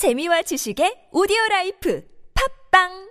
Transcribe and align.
재미와 0.00 0.42
지식의 0.42 1.08
오디오 1.12 1.36
라이프 1.50 2.02
팝빵 2.72 3.10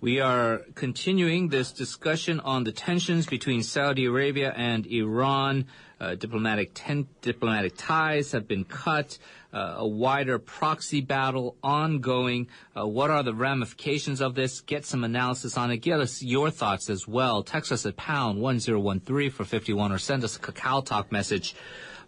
We 0.00 0.18
are 0.18 0.62
continuing 0.74 1.48
this 1.50 1.70
discussion 1.70 2.40
on 2.40 2.64
the 2.64 2.72
tensions 2.72 3.26
between 3.26 3.62
Saudi 3.62 4.06
Arabia 4.06 4.52
and 4.56 4.84
Iran. 4.86 5.66
Uh, 6.00 6.16
diplomatic 6.16 6.72
ten- 6.74 7.06
diplomatic 7.20 7.74
ties 7.76 8.32
have 8.32 8.48
been 8.48 8.64
cut. 8.64 9.16
Uh, 9.54 9.76
a 9.78 9.86
wider 9.86 10.40
proxy 10.40 11.00
battle 11.00 11.54
ongoing. 11.62 12.48
Uh, 12.74 12.84
what 12.88 13.12
are 13.12 13.22
the 13.22 13.32
ramifications 13.32 14.20
of 14.20 14.34
this? 14.34 14.60
Get 14.60 14.84
some 14.84 15.04
analysis 15.04 15.56
on 15.56 15.70
it. 15.70 15.76
Get 15.76 16.00
us 16.00 16.20
your 16.20 16.50
thoughts 16.50 16.90
as 16.90 17.06
well. 17.06 17.44
Text 17.44 17.70
us 17.70 17.86
at 17.86 17.94
pound 17.96 18.40
one 18.40 18.58
zero 18.58 18.80
one 18.80 18.98
three 18.98 19.30
for 19.30 19.44
fifty 19.44 19.72
one, 19.72 19.92
or 19.92 19.98
send 19.98 20.24
us 20.24 20.34
a 20.34 20.40
Kakao 20.40 20.84
Talk 20.84 21.12
message. 21.12 21.54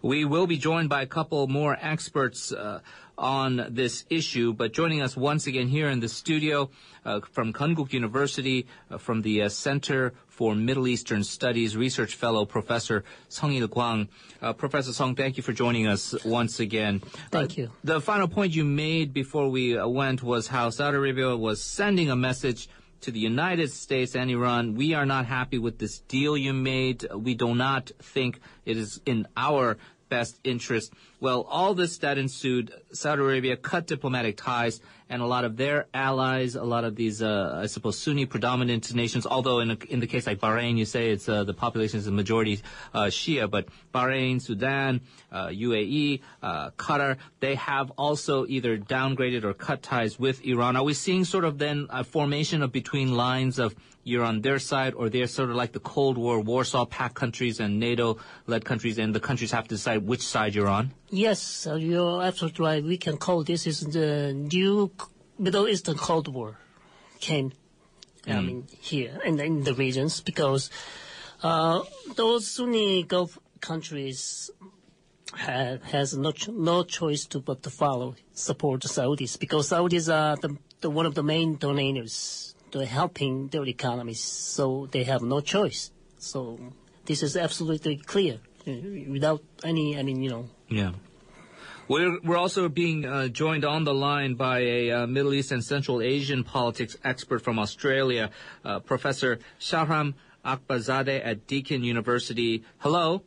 We 0.01 0.25
will 0.25 0.45
be 0.45 0.57
joined 0.57 0.89
by 0.89 1.01
a 1.01 1.07
couple 1.07 1.47
more 1.47 1.77
experts 1.81 2.51
uh, 2.51 2.81
on 3.17 3.67
this 3.69 4.05
issue, 4.09 4.53
but 4.53 4.73
joining 4.73 5.01
us 5.01 5.15
once 5.15 5.47
again 5.47 5.67
here 5.67 5.89
in 5.89 5.99
the 5.99 6.09
studio 6.09 6.69
uh, 7.05 7.21
from 7.21 7.53
Konkuk 7.53 7.93
University, 7.93 8.67
uh, 8.91 8.97
from 8.97 9.21
the 9.21 9.43
uh, 9.43 9.49
Center 9.49 10.13
for 10.27 10.53
Middle 10.53 10.87
Eastern 10.87 11.23
Studies 11.23 11.77
Research 11.77 12.15
Fellow, 12.15 12.45
Professor 12.45 13.03
Song 13.29 13.53
Il 13.53 13.67
Kwang. 13.69 14.09
Uh, 14.41 14.51
Professor 14.53 14.91
Song, 14.91 15.15
thank 15.15 15.37
you 15.37 15.43
for 15.43 15.53
joining 15.53 15.87
us 15.87 16.13
once 16.25 16.59
again. 16.59 16.99
Thank 17.31 17.51
Uh, 17.51 17.61
you. 17.61 17.71
The 17.83 18.01
final 18.01 18.27
point 18.27 18.53
you 18.53 18.65
made 18.65 19.13
before 19.13 19.49
we 19.49 19.77
uh, 19.77 19.87
went 19.87 20.21
was 20.21 20.47
how 20.47 20.69
Saudi 20.69 20.97
Arabia 20.97 21.37
was 21.37 21.61
sending 21.61 22.11
a 22.11 22.15
message 22.17 22.67
to 23.01 23.11
the 23.11 23.19
United 23.19 23.71
States 23.71 24.15
and 24.15 24.31
Iran. 24.31 24.73
We 24.75 24.93
are 24.93 25.05
not 25.05 25.25
happy 25.27 25.59
with 25.59 25.77
this 25.77 25.99
deal 25.99 26.35
you 26.35 26.53
made. 26.53 27.05
We 27.13 27.35
do 27.35 27.53
not 27.53 27.91
think 28.01 28.39
it 28.65 28.77
is 28.77 28.99
in 29.05 29.27
our 29.37 29.77
best 30.15 30.39
interest. 30.45 30.93
Well, 31.19 31.41
all 31.49 31.73
this 31.73 31.97
that 31.97 32.17
ensued, 32.17 32.71
Saudi 32.93 33.21
Arabia 33.21 33.57
cut 33.57 33.85
diplomatic 33.85 34.37
ties, 34.37 34.79
and 35.09 35.21
a 35.21 35.25
lot 35.25 35.45
of 35.45 35.57
their 35.57 35.87
allies, 35.93 36.55
a 36.55 36.63
lot 36.63 36.83
of 36.83 36.95
these, 36.95 37.21
uh, 37.21 37.59
I 37.61 37.67
suppose, 37.67 37.97
Sunni 37.97 38.25
predominant 38.25 38.93
nations. 38.93 39.25
Although 39.25 39.59
in 39.59 39.71
a, 39.71 39.77
in 39.89 39.99
the 39.99 40.07
case 40.07 40.25
like 40.25 40.39
Bahrain, 40.39 40.77
you 40.77 40.85
say 40.85 41.11
it's 41.11 41.29
uh, 41.29 41.43
the 41.43 41.53
population 41.53 41.99
is 41.99 42.07
a 42.07 42.11
majority 42.11 42.61
uh, 42.93 43.05
Shia, 43.05 43.49
but 43.49 43.67
Bahrain, 43.93 44.41
Sudan, 44.41 45.01
uh, 45.31 45.47
UAE, 45.47 46.21
uh, 46.41 46.71
Qatar, 46.71 47.17
they 47.39 47.55
have 47.55 47.91
also 47.91 48.45
either 48.47 48.77
downgraded 48.77 49.43
or 49.43 49.53
cut 49.53 49.83
ties 49.83 50.19
with 50.19 50.43
Iran. 50.43 50.75
Are 50.75 50.83
we 50.83 50.93
seeing 50.93 51.25
sort 51.25 51.45
of 51.45 51.57
then 51.59 51.87
a 51.89 52.03
formation 52.03 52.63
of 52.63 52.71
between 52.71 53.15
lines 53.15 53.59
of 53.59 53.75
you're 54.05 54.23
on 54.23 54.41
their 54.41 54.59
side, 54.59 54.93
or 54.93 55.09
they're 55.09 55.25
sort 55.25 55.49
of 55.49 55.55
like 55.55 55.71
the 55.71 55.79
Cold 55.79 56.15
War, 56.17 56.39
Warsaw 56.39 56.85
Pact 56.85 57.15
countries 57.15 57.59
and 57.59 57.79
NATO-led 57.79 58.63
countries, 58.63 58.99
and 58.99 59.15
the 59.15 59.19
countries 59.19 59.51
have 59.51 59.63
to 59.63 59.75
decide 59.75 60.05
which 60.05 60.21
side 60.21 60.53
you're 60.53 60.67
on? 60.67 60.93
Yes, 61.09 61.65
uh, 61.65 61.73
you're 61.73 62.21
absolutely 62.21 62.65
right. 62.65 62.83
We 62.83 62.97
can 62.97 63.17
call 63.17 63.43
this 63.43 63.65
is 63.65 63.79
the 63.79 64.31
new 64.33 64.91
Middle 65.37 65.67
Eastern 65.67 65.97
Cold 65.97 66.27
War 66.33 66.57
came, 67.19 67.51
I 68.27 68.41
mean, 68.41 68.67
here 68.79 69.19
in, 69.25 69.39
in 69.39 69.63
the 69.63 69.73
regions 69.73 70.21
because 70.21 70.69
uh, 71.43 71.81
those 72.15 72.47
Sunni 72.47 73.03
Gulf 73.03 73.37
countries 73.61 74.49
ha 75.33 75.77
has 75.91 76.15
no 76.17 76.31
ch- 76.31 76.49
no 76.49 76.83
choice 76.83 77.25
to 77.25 77.39
but 77.39 77.63
to 77.63 77.69
follow 77.69 78.15
support 78.33 78.81
the 78.81 78.87
Saudis 78.87 79.37
because 79.39 79.69
Saudis 79.69 80.07
are 80.13 80.37
the, 80.37 80.57
the 80.81 80.89
one 80.89 81.05
of 81.05 81.15
the 81.15 81.23
main 81.23 81.55
donors 81.57 82.55
to 82.71 82.85
helping 82.85 83.47
their 83.49 83.65
economies, 83.65 84.21
so 84.21 84.87
they 84.91 85.03
have 85.03 85.21
no 85.21 85.41
choice. 85.41 85.91
So 86.17 86.59
this 87.05 87.21
is 87.23 87.37
absolutely 87.37 87.97
clear 87.97 88.39
uh, 88.67 88.71
without 89.09 89.41
any, 89.63 89.97
I 89.97 90.03
mean, 90.03 90.21
you 90.21 90.29
know, 90.29 90.49
Yeah. 90.69 90.91
We're, 91.87 92.19
we're 92.23 92.37
also 92.37 92.67
being 92.67 93.05
uh, 93.05 93.27
joined 93.27 93.63
on 93.63 93.83
the 93.83 93.93
line 93.93 94.33
by 94.33 94.59
a 94.59 94.91
uh, 94.91 95.07
Middle 95.07 95.35
East 95.35 95.51
and 95.51 95.63
Central 95.63 96.01
Asian 96.01 96.43
politics 96.43 96.97
expert 97.03 97.43
from 97.43 97.59
Australia, 97.59 98.31
uh, 98.63 98.79
Professor 98.79 99.37
Shahram 99.59 100.15
Akbarzadeh 100.43 101.21
at 101.23 101.45
Deakin 101.45 101.83
University. 101.83 102.63
Hello. 102.79 103.21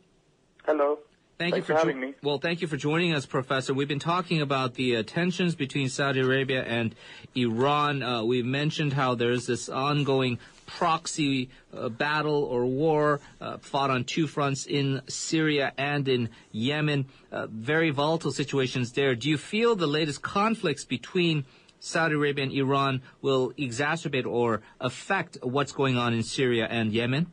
Hello. 0.65 0.99
Thank 1.37 1.53
Thanks 1.53 1.69
you 1.69 1.73
for 1.73 1.79
for, 1.79 1.87
having 1.87 2.01
me. 2.01 2.15
Well, 2.21 2.37
thank 2.37 2.59
you 2.59 2.67
for 2.67 2.75
joining 2.75 3.13
us, 3.13 3.25
Professor. 3.25 3.73
We've 3.73 3.87
been 3.87 3.97
talking 3.97 4.41
about 4.41 4.73
the 4.73 4.97
uh, 4.97 5.03
tensions 5.03 5.55
between 5.55 5.87
Saudi 5.87 6.19
Arabia 6.19 6.61
and 6.63 6.93
Iran. 7.35 8.03
Uh, 8.03 8.23
we've 8.25 8.45
mentioned 8.45 8.91
how 8.91 9.15
there's 9.15 9.47
this 9.47 9.69
ongoing 9.69 10.37
proxy 10.69 11.49
uh, 11.73 11.89
battle 11.89 12.43
or 12.43 12.65
war 12.65 13.19
uh, 13.41 13.57
fought 13.57 13.89
on 13.89 14.03
two 14.03 14.27
fronts 14.27 14.65
in 14.65 15.01
Syria 15.07 15.73
and 15.77 16.07
in 16.07 16.29
Yemen. 16.51 17.07
Uh, 17.31 17.47
very 17.47 17.89
volatile 17.89 18.31
situations 18.31 18.91
there. 18.93 19.15
Do 19.15 19.29
you 19.29 19.37
feel 19.37 19.75
the 19.75 19.87
latest 19.87 20.21
conflicts 20.21 20.85
between 20.85 21.45
Saudi 21.79 22.15
Arabia 22.15 22.43
and 22.43 22.53
Iran 22.53 23.01
will 23.21 23.51
exacerbate 23.57 24.27
or 24.27 24.61
affect 24.79 25.37
what's 25.41 25.71
going 25.71 25.97
on 25.97 26.13
in 26.13 26.23
Syria 26.23 26.67
and 26.69 26.91
Yemen? 26.93 27.31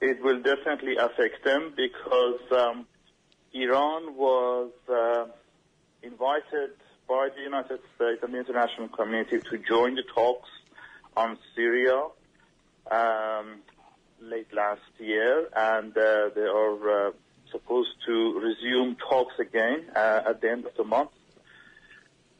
It 0.00 0.22
will 0.22 0.40
definitely 0.40 0.96
affect 0.96 1.44
them 1.44 1.74
because 1.76 2.40
um, 2.52 2.86
Iran 3.52 4.16
was 4.16 4.70
uh, 4.88 5.26
invited 6.02 6.70
by 7.08 7.28
the 7.34 7.42
United 7.42 7.80
States 7.96 8.20
and 8.22 8.32
the 8.32 8.38
international 8.38 8.88
community 8.88 9.40
to 9.50 9.58
join 9.58 9.96
the 9.96 10.04
talks 10.14 10.48
on 11.18 11.36
Syria 11.56 12.00
um, 12.90 13.46
late 14.22 14.52
last 14.52 14.90
year, 14.98 15.48
and 15.54 15.90
uh, 15.96 16.30
they 16.34 16.48
are 16.62 17.08
uh, 17.08 17.10
supposed 17.50 17.94
to 18.06 18.40
resume 18.40 18.96
talks 18.96 19.34
again 19.40 19.80
uh, 19.96 20.30
at 20.30 20.40
the 20.40 20.50
end 20.50 20.64
of 20.64 20.74
the 20.76 20.84
month. 20.84 21.10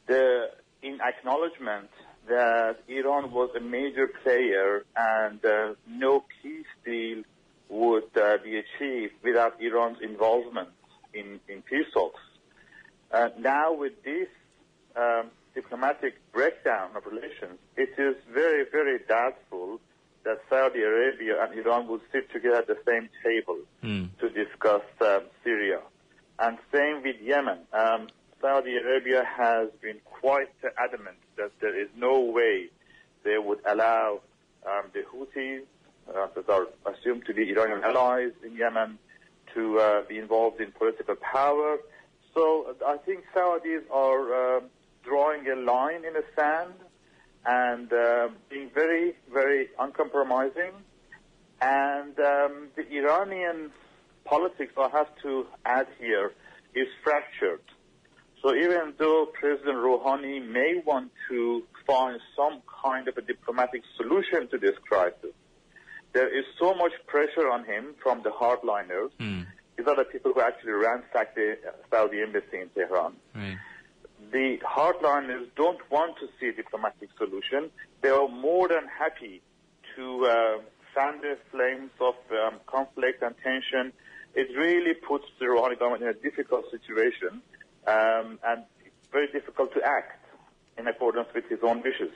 The, 0.07 0.51
in 0.81 0.99
acknowledgement 1.01 1.89
that 2.27 2.77
Iran 2.87 3.31
was 3.31 3.49
a 3.55 3.59
major 3.59 4.07
player 4.23 4.85
and 4.95 5.43
uh, 5.45 5.73
no 5.87 6.23
peace 6.41 6.73
deal 6.85 7.23
would 7.67 8.11
uh, 8.15 8.37
be 8.43 8.61
achieved 8.63 9.13
without 9.23 9.61
Iran's 9.61 9.99
involvement 10.01 10.69
in, 11.13 11.39
in 11.49 11.61
peace 11.63 11.89
talks. 11.93 12.21
Uh, 13.11 13.29
now 13.39 13.73
with 13.73 14.03
this 14.03 14.29
um, 14.95 15.31
diplomatic 15.53 16.15
breakdown 16.31 16.91
of 16.95 17.05
relations, 17.05 17.59
it 17.75 17.89
is 17.97 18.15
very, 18.31 18.65
very 18.71 18.99
doubtful 19.07 19.79
that 20.23 20.41
Saudi 20.49 20.81
Arabia 20.81 21.43
and 21.43 21.57
Iran 21.57 21.87
would 21.87 22.01
sit 22.11 22.31
together 22.31 22.57
at 22.57 22.67
the 22.67 22.77
same 22.85 23.09
table 23.23 23.59
to 24.19 24.29
discuss 24.29 24.83
um, 25.01 25.21
Syria. 25.43 25.79
And 26.37 26.57
same 26.73 27.01
with 27.03 27.15
Yemen. 27.21 27.59
Um, 27.73 28.07
Saudi 28.41 28.75
Arabia 28.77 29.23
has 29.25 29.69
been 29.81 29.97
quite 30.05 30.49
adamant 30.77 31.17
that 31.37 31.51
there 31.59 31.77
is 31.79 31.89
no 31.97 32.21
way 32.21 32.69
they 33.23 33.37
would 33.37 33.59
allow 33.65 34.21
um, 34.65 34.83
the 34.93 35.03
Houthis, 35.11 35.63
uh, 36.15 36.27
that 36.35 36.49
are 36.49 36.67
assumed 36.91 37.25
to 37.25 37.33
be 37.33 37.49
Iranian 37.51 37.83
allies 37.83 38.31
in 38.45 38.55
Yemen, 38.55 38.97
to 39.53 39.79
uh, 39.79 40.01
be 40.07 40.17
involved 40.17 40.61
in 40.61 40.71
political 40.71 41.15
power. 41.15 41.77
So 42.33 42.75
I 42.85 42.97
think 42.97 43.25
Saudis 43.35 43.81
are 43.91 44.57
uh, 44.57 44.61
drawing 45.09 45.47
a 45.49 45.55
line 45.55 46.05
in 46.05 46.13
the 46.13 46.23
sand 46.37 46.73
and 47.45 47.91
uh, 47.91 48.29
being 48.49 48.69
very, 48.73 49.15
very 49.33 49.69
uncompromising. 49.79 50.73
And 51.61 52.17
um, 52.19 52.69
the 52.75 52.85
Iranian 52.91 53.71
politics, 54.23 54.73
I 54.77 54.89
have 54.89 55.09
to 55.23 55.47
add 55.65 55.87
here, 55.99 56.31
is 56.75 56.87
fractured. 57.03 57.61
So 58.41 58.55
even 58.55 58.93
though 58.97 59.27
President 59.33 59.77
Rouhani 59.77 60.47
may 60.47 60.81
want 60.85 61.11
to 61.29 61.63
find 61.85 62.19
some 62.37 62.61
kind 62.83 63.07
of 63.09 63.17
a 63.17 63.21
diplomatic 63.21 63.81
solution 63.97 64.47
to 64.51 64.57
this 64.57 64.77
crisis, 64.87 65.33
there 66.13 66.29
is 66.39 66.45
so 66.57 66.73
much 66.73 66.93
pressure 67.07 67.49
on 67.51 67.65
him 67.65 67.95
from 68.01 68.21
the 68.23 68.29
hardliners. 68.29 69.11
These 69.75 69.87
are 69.87 69.95
the 69.95 70.05
people 70.05 70.33
who 70.33 70.41
actually 70.41 70.71
ransacked 70.73 71.35
the 71.35 71.53
uh, 71.53 71.71
Saudi 71.89 72.21
embassy 72.21 72.59
in 72.61 72.69
Tehran 72.69 73.13
Right. 73.35 73.57
The 74.31 74.57
hardliners 74.65 75.47
don't 75.55 75.79
want 75.89 76.17
to 76.19 76.27
see 76.39 76.47
a 76.47 76.53
diplomatic 76.53 77.09
solution. 77.17 77.71
They 78.01 78.09
are 78.09 78.27
more 78.27 78.67
than 78.67 78.87
happy 78.87 79.41
to 79.95 80.25
uh, 80.25 80.57
fan 80.93 81.21
the 81.21 81.37
flames 81.51 81.91
of 81.99 82.15
um, 82.31 82.59
conflict 82.67 83.21
and 83.23 83.35
tension. 83.43 83.91
It 84.35 84.55
really 84.57 84.93
puts 84.93 85.25
the 85.39 85.45
Rouhani 85.45 85.77
government 85.79 86.03
in 86.03 86.09
a 86.09 86.13
difficult 86.13 86.65
situation 86.71 87.41
um, 87.87 88.39
and 88.45 88.63
very 89.11 89.27
difficult 89.31 89.73
to 89.73 89.81
act 89.83 90.25
in 90.77 90.87
accordance 90.87 91.27
with 91.33 91.45
his 91.49 91.59
own 91.63 91.81
wishes. 91.81 92.11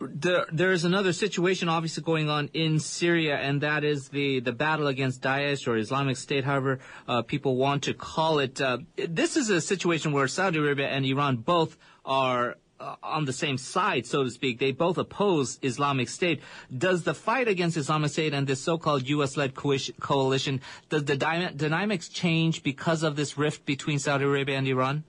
There, 0.00 0.46
there 0.52 0.72
is 0.72 0.84
another 0.84 1.12
situation 1.12 1.68
obviously 1.68 2.02
going 2.02 2.28
on 2.28 2.50
in 2.52 2.78
Syria, 2.78 3.36
and 3.36 3.60
that 3.62 3.84
is 3.84 4.08
the, 4.08 4.40
the 4.40 4.52
battle 4.52 4.86
against 4.86 5.22
Daesh 5.22 5.66
or 5.66 5.76
Islamic 5.76 6.16
State, 6.16 6.44
however 6.44 6.80
uh, 7.08 7.22
people 7.22 7.56
want 7.56 7.84
to 7.84 7.94
call 7.94 8.38
it. 8.38 8.60
Uh, 8.60 8.78
this 8.96 9.36
is 9.36 9.50
a 9.50 9.60
situation 9.60 10.12
where 10.12 10.28
Saudi 10.28 10.58
Arabia 10.58 10.88
and 10.88 11.04
Iran 11.06 11.36
both 11.38 11.76
are 12.04 12.56
uh, 12.80 12.96
on 13.02 13.24
the 13.24 13.32
same 13.32 13.56
side, 13.56 14.04
so 14.04 14.24
to 14.24 14.30
speak. 14.30 14.58
They 14.58 14.72
both 14.72 14.98
oppose 14.98 15.58
Islamic 15.62 16.08
State. 16.08 16.42
Does 16.76 17.04
the 17.04 17.14
fight 17.14 17.48
against 17.48 17.76
Islamic 17.76 18.10
State 18.10 18.34
and 18.34 18.46
this 18.46 18.60
so-called 18.60 19.08
U.S.-led 19.08 19.54
coalition, 20.00 20.60
does 20.88 21.04
the 21.04 21.16
dynamics 21.16 22.08
change 22.08 22.62
because 22.62 23.02
of 23.02 23.16
this 23.16 23.38
rift 23.38 23.64
between 23.64 23.98
Saudi 23.98 24.24
Arabia 24.24 24.58
and 24.58 24.66
Iran? 24.66 25.04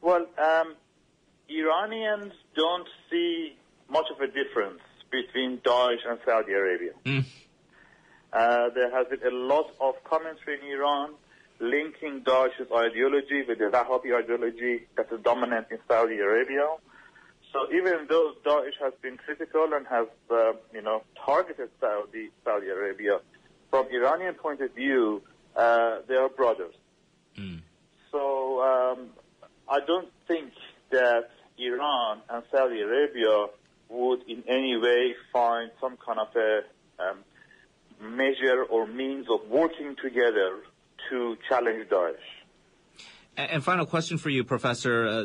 Well, 0.00 0.26
um, 0.38 0.76
Iranians 1.58 2.32
don't 2.54 2.88
see 3.10 3.56
much 3.88 4.06
of 4.14 4.20
a 4.20 4.26
difference 4.26 4.80
between 5.10 5.58
Daesh 5.58 6.04
and 6.08 6.18
Saudi 6.24 6.52
Arabia. 6.52 6.92
Mm. 7.04 7.24
Uh, 8.32 8.70
there 8.74 8.90
has 8.90 9.06
been 9.08 9.26
a 9.26 9.36
lot 9.36 9.70
of 9.80 9.94
commentary 10.04 10.58
in 10.58 10.66
Iran 10.72 11.10
linking 11.60 12.22
Daesh's 12.22 12.70
ideology 12.74 13.44
with 13.46 13.58
the 13.58 13.66
Wahhabi 13.66 14.16
ideology 14.16 14.86
that 14.96 15.12
is 15.12 15.20
dominant 15.22 15.66
in 15.70 15.78
Saudi 15.86 16.18
Arabia. 16.18 16.66
So 17.52 17.70
even 17.72 18.06
though 18.08 18.32
Daesh 18.44 18.78
has 18.80 18.94
been 19.02 19.18
critical 19.18 19.68
and 19.74 19.86
has, 19.86 20.06
uh, 20.30 20.52
you 20.72 20.80
know, 20.80 21.02
targeted 21.24 21.68
Saudi, 21.80 22.30
Saudi 22.44 22.68
Arabia, 22.68 23.20
from 23.70 23.86
Iranian 23.92 24.34
point 24.34 24.60
of 24.62 24.74
view, 24.74 25.22
uh, 25.54 25.98
they 26.08 26.14
are 26.14 26.30
brothers. 26.30 26.74
Mm. 27.38 27.60
So 28.10 28.62
um, 28.62 29.10
I 29.68 29.80
don't 29.86 30.08
think 30.26 30.52
that 30.90 31.28
Iran 31.58 32.22
and 32.28 32.42
Saudi 32.50 32.80
Arabia 32.80 33.46
would 33.88 34.22
in 34.28 34.42
any 34.48 34.76
way 34.76 35.14
find 35.32 35.70
some 35.80 35.96
kind 35.96 36.18
of 36.18 36.28
a 36.36 36.62
um, 36.98 37.18
measure 38.00 38.64
or 38.64 38.86
means 38.86 39.26
of 39.30 39.48
working 39.48 39.96
together 40.02 40.58
to 41.10 41.36
challenge 41.48 41.88
Daesh. 41.88 42.14
And 43.36 43.64
final 43.64 43.86
question 43.86 44.18
for 44.18 44.28
you, 44.28 44.44
Professor. 44.44 45.06
Uh, 45.06 45.24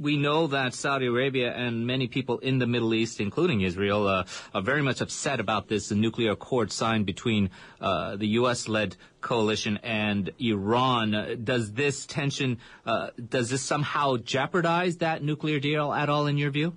we 0.00 0.16
know 0.16 0.46
that 0.46 0.72
Saudi 0.72 1.06
Arabia 1.06 1.52
and 1.52 1.86
many 1.86 2.08
people 2.08 2.38
in 2.38 2.58
the 2.58 2.66
Middle 2.66 2.94
East, 2.94 3.20
including 3.20 3.60
Israel, 3.60 4.08
uh, 4.08 4.24
are 4.54 4.62
very 4.62 4.82
much 4.82 5.02
upset 5.02 5.40
about 5.40 5.68
this 5.68 5.90
nuclear 5.90 6.32
accord 6.32 6.72
signed 6.72 7.04
between 7.04 7.50
uh, 7.80 8.16
the 8.16 8.26
U.S.-led 8.40 8.96
coalition 9.20 9.78
and 9.82 10.30
Iran. 10.40 11.42
Does 11.44 11.72
this 11.72 12.06
tension, 12.06 12.58
uh, 12.86 13.10
does 13.28 13.50
this 13.50 13.62
somehow 13.62 14.16
jeopardize 14.16 14.96
that 14.98 15.22
nuclear 15.22 15.60
deal 15.60 15.92
at 15.92 16.08
all, 16.08 16.26
in 16.26 16.38
your 16.38 16.50
view? 16.50 16.76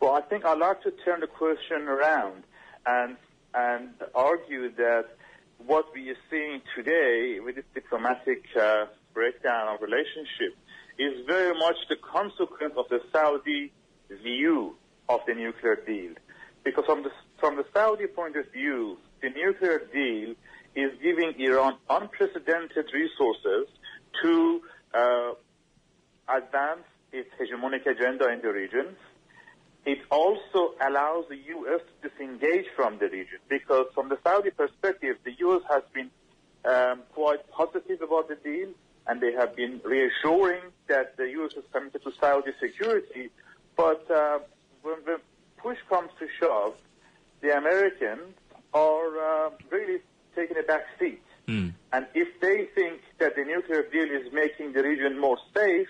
Well, 0.00 0.12
I 0.12 0.20
think 0.20 0.44
I'd 0.44 0.58
like 0.58 0.82
to 0.82 0.90
turn 1.04 1.20
the 1.20 1.26
question 1.26 1.88
around 1.88 2.44
and 2.86 3.16
and 3.52 3.90
argue 4.14 4.70
that 4.76 5.06
what 5.66 5.86
we 5.92 6.08
are 6.10 6.16
seeing 6.30 6.62
today 6.76 7.40
with 7.44 7.56
this 7.56 7.64
diplomatic 7.74 8.44
uh, 8.58 8.86
breakdown 9.12 9.74
of 9.74 9.82
relationship 9.82 10.54
is 11.00 11.24
very 11.26 11.56
much 11.58 11.76
the 11.88 11.96
consequence 11.96 12.74
of 12.76 12.84
the 12.90 13.00
Saudi 13.10 13.72
view 14.22 14.76
of 15.08 15.20
the 15.26 15.34
nuclear 15.34 15.76
deal. 15.76 16.12
Because 16.62 16.84
from 16.84 17.02
the, 17.02 17.10
from 17.38 17.56
the 17.56 17.64
Saudi 17.72 18.06
point 18.06 18.36
of 18.36 18.50
view, 18.52 18.98
the 19.22 19.30
nuclear 19.30 19.80
deal 19.92 20.34
is 20.74 20.92
giving 21.02 21.32
Iran 21.38 21.76
unprecedented 21.88 22.86
resources 22.92 23.66
to 24.22 24.60
uh, 24.92 25.32
advance 26.28 26.84
its 27.12 27.30
hegemonic 27.40 27.86
agenda 27.86 28.28
in 28.28 28.42
the 28.42 28.52
region, 28.52 28.94
it 29.86 29.98
also 30.10 30.74
allows 30.86 31.24
the 31.30 31.36
U.S. 31.36 31.80
to 31.80 32.08
disengage 32.08 32.66
from 32.76 32.98
the 32.98 33.06
region 33.06 33.38
because 33.48 33.86
from 33.94 34.10
the 34.10 34.18
Saudi 34.22 34.50
perspective, 34.50 35.16
the 35.24 35.32
U.S. 35.38 35.62
has 35.70 35.82
been 35.94 36.10
um, 36.64 37.02
quite 37.14 37.50
positive 37.50 38.02
about 38.02 38.28
the 38.28 38.36
deal 38.36 38.68
and 39.10 39.20
they 39.20 39.32
have 39.32 39.56
been 39.56 39.80
reassuring 39.84 40.62
that 40.86 41.16
the 41.16 41.28
U.S. 41.30 41.52
is 41.52 41.64
committed 41.72 42.02
to 42.04 42.12
Saudi 42.20 42.52
security. 42.60 43.30
But 43.76 44.08
uh, 44.10 44.38
when 44.82 44.96
the 45.04 45.20
push 45.56 45.78
comes 45.88 46.10
to 46.20 46.28
shove, 46.38 46.74
the 47.40 47.56
Americans 47.56 48.34
are 48.72 49.46
uh, 49.46 49.50
really 49.70 49.98
taking 50.36 50.56
a 50.58 50.62
back 50.62 50.86
seat. 50.98 51.22
Mm. 51.48 51.74
And 51.92 52.06
if 52.14 52.40
they 52.40 52.68
think 52.74 53.00
that 53.18 53.34
the 53.34 53.44
nuclear 53.44 53.82
deal 53.82 54.08
is 54.10 54.32
making 54.32 54.72
the 54.74 54.82
region 54.82 55.18
more 55.18 55.38
safe, 55.54 55.88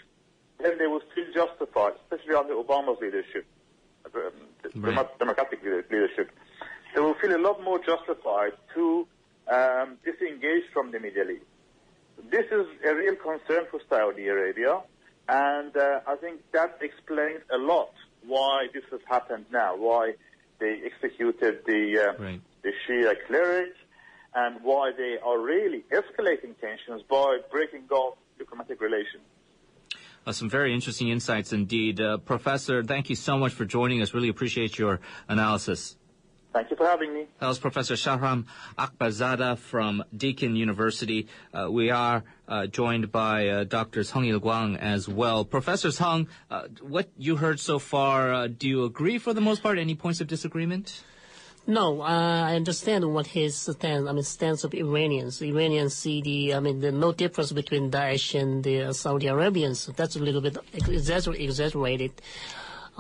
then 0.59 0.79
they 0.79 0.87
will 0.87 1.03
still 1.13 1.31
justify, 1.35 1.91
especially 2.03 2.35
under 2.35 2.55
Obama's 2.55 3.01
leadership 3.03 3.45
right. 4.75 5.19
democratic 5.19 5.63
leadership, 5.63 6.31
they 6.95 7.01
will 7.01 7.15
feel 7.15 7.37
a 7.37 7.39
lot 7.41 7.63
more 7.63 7.79
justified 7.79 8.53
to 8.75 9.07
um, 9.49 9.97
disengage 10.05 10.65
from 10.73 10.91
the 10.91 11.01
Middle 11.01 11.31
East. 11.31 11.45
This 12.31 12.47
is 12.47 12.67
a 12.85 12.95
real 12.95 13.17
concern 13.17 13.67
for 13.71 13.81
Saudi 13.89 14.29
Arabia, 14.29 14.81
and 15.29 15.77
uh, 15.77 16.01
I 16.07 16.17
think 16.17 16.41
that 16.53 16.79
explains 16.81 17.41
a 17.53 17.59
lot 17.59 17.93
why 18.27 18.67
this 18.75 18.85
has 18.91 19.01
happened 19.09 19.47
now, 19.51 19.77
why 19.77 20.15
they 20.59 20.83
executed 20.85 21.61
the, 21.67 22.15
uh, 22.19 22.23
right. 22.23 22.41
the 22.63 22.73
Shia 22.87 23.15
cleric, 23.27 23.73
and 24.35 24.63
why 24.63 24.93
they 24.97 25.17
are 25.25 25.39
really 25.39 25.85
escalating 25.91 26.59
tensions 26.61 27.03
by 27.09 27.39
breaking 27.51 27.89
off 27.91 28.17
diplomatic 28.39 28.81
relations. 28.81 29.23
Uh, 30.27 30.33
some 30.33 30.51
very 30.51 30.75
interesting 30.75 31.09
insights 31.09 31.53
indeed. 31.53 32.01
Uh, 32.01 32.19
Professor, 32.19 32.83
thank 32.83 33.09
you 33.09 33.17
so 33.17 33.39
much 33.39 33.53
for 33.53 33.65
joining 33.65 34.03
us. 34.03 34.13
Really 34.13 34.29
appreciate 34.29 34.79
your 34.79 35.01
analysis. 35.29 35.97
Thank 36.52 36.70
you 36.70 36.76
for 36.76 36.87
having 36.87 37.14
me. 37.14 37.26
That 37.38 37.47
was 37.47 37.61
Professor 37.61 37.94
Shahram 37.94 38.47
Akbarzadeh 38.76 39.56
from 39.58 40.02
Deakin 40.17 40.56
University. 40.56 41.29
Uh, 41.55 41.70
we 41.70 41.91
are 41.91 42.25
uh, 42.49 42.67
joined 42.67 43.12
by 43.12 43.49
uh, 43.49 43.64
Dr. 43.64 44.02
Hung 44.02 44.25
Il 44.25 44.41
Guang 44.41 44.76
as 44.76 45.08
well. 45.08 45.44
Professor 45.44 45.91
Hung, 45.93 46.26
uh, 46.50 46.62
what 46.81 47.08
you 47.17 47.37
heard 47.37 47.61
so 47.61 47.79
far, 47.79 48.49
do 48.49 48.69
you 48.69 48.85
agree 48.85 49.19
for 49.19 49.32
the 49.32 49.41
most 49.41 49.62
part? 49.62 49.79
Any 49.79 49.94
points 49.94 50.20
of 50.20 50.26
disagreement? 50.26 51.05
No, 51.67 52.00
uh, 52.02 52.05
I 52.49 52.56
understand 52.56 53.12
what 53.14 53.29
his 53.29 53.55
stance. 53.56 54.08
I 54.08 54.12
mean, 54.12 54.25
stance 54.25 54.64
of 54.64 54.75
Iranians. 54.75 55.41
Iranians 55.43 55.94
see 55.94 56.20
the, 56.20 56.55
I 56.55 56.61
mean, 56.61 56.81
the 56.81 56.91
no 56.91 57.12
difference 57.12 57.52
between 57.52 57.93
Daesh 57.93 58.38
and 58.41 58.64
the 58.64 58.93
Saudi 58.93 59.29
Arabians. 59.29 59.87
That's 59.94 60.17
a 60.17 60.19
little 60.19 60.41
bit 60.41 60.56
exaggerated. 60.73 62.12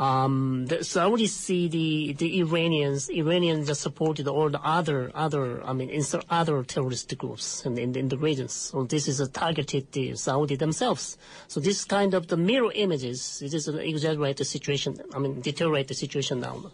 Um, 0.00 0.64
the 0.64 0.76
Saudis 0.76 1.28
see 1.28 1.68
the, 1.68 2.14
the 2.14 2.40
Iranians, 2.40 3.10
Iranians 3.10 3.66
just 3.66 3.82
supported 3.82 4.26
all 4.26 4.48
the 4.48 4.62
other, 4.62 5.12
other, 5.14 5.62
I 5.62 5.74
mean, 5.74 5.90
other 6.30 6.62
terrorist 6.64 7.18
groups 7.18 7.66
in, 7.66 7.76
in, 7.76 7.94
in 7.94 8.08
the 8.08 8.16
regions. 8.16 8.54
So 8.54 8.84
this 8.84 9.06
is 9.08 9.20
a 9.20 9.28
targeted 9.28 9.92
the 9.92 10.16
Saudi 10.16 10.56
themselves. 10.56 11.18
So 11.48 11.60
this 11.60 11.84
kind 11.84 12.14
of 12.14 12.28
the 12.28 12.38
mirror 12.38 12.72
images, 12.74 13.42
it 13.42 13.52
is 13.52 13.68
an 13.68 13.78
exaggerated 13.78 14.46
situation, 14.46 14.98
I 15.14 15.18
mean, 15.18 15.42
deteriorate 15.42 15.88
the 15.88 15.94
situation 15.94 16.40
now. 16.40 16.70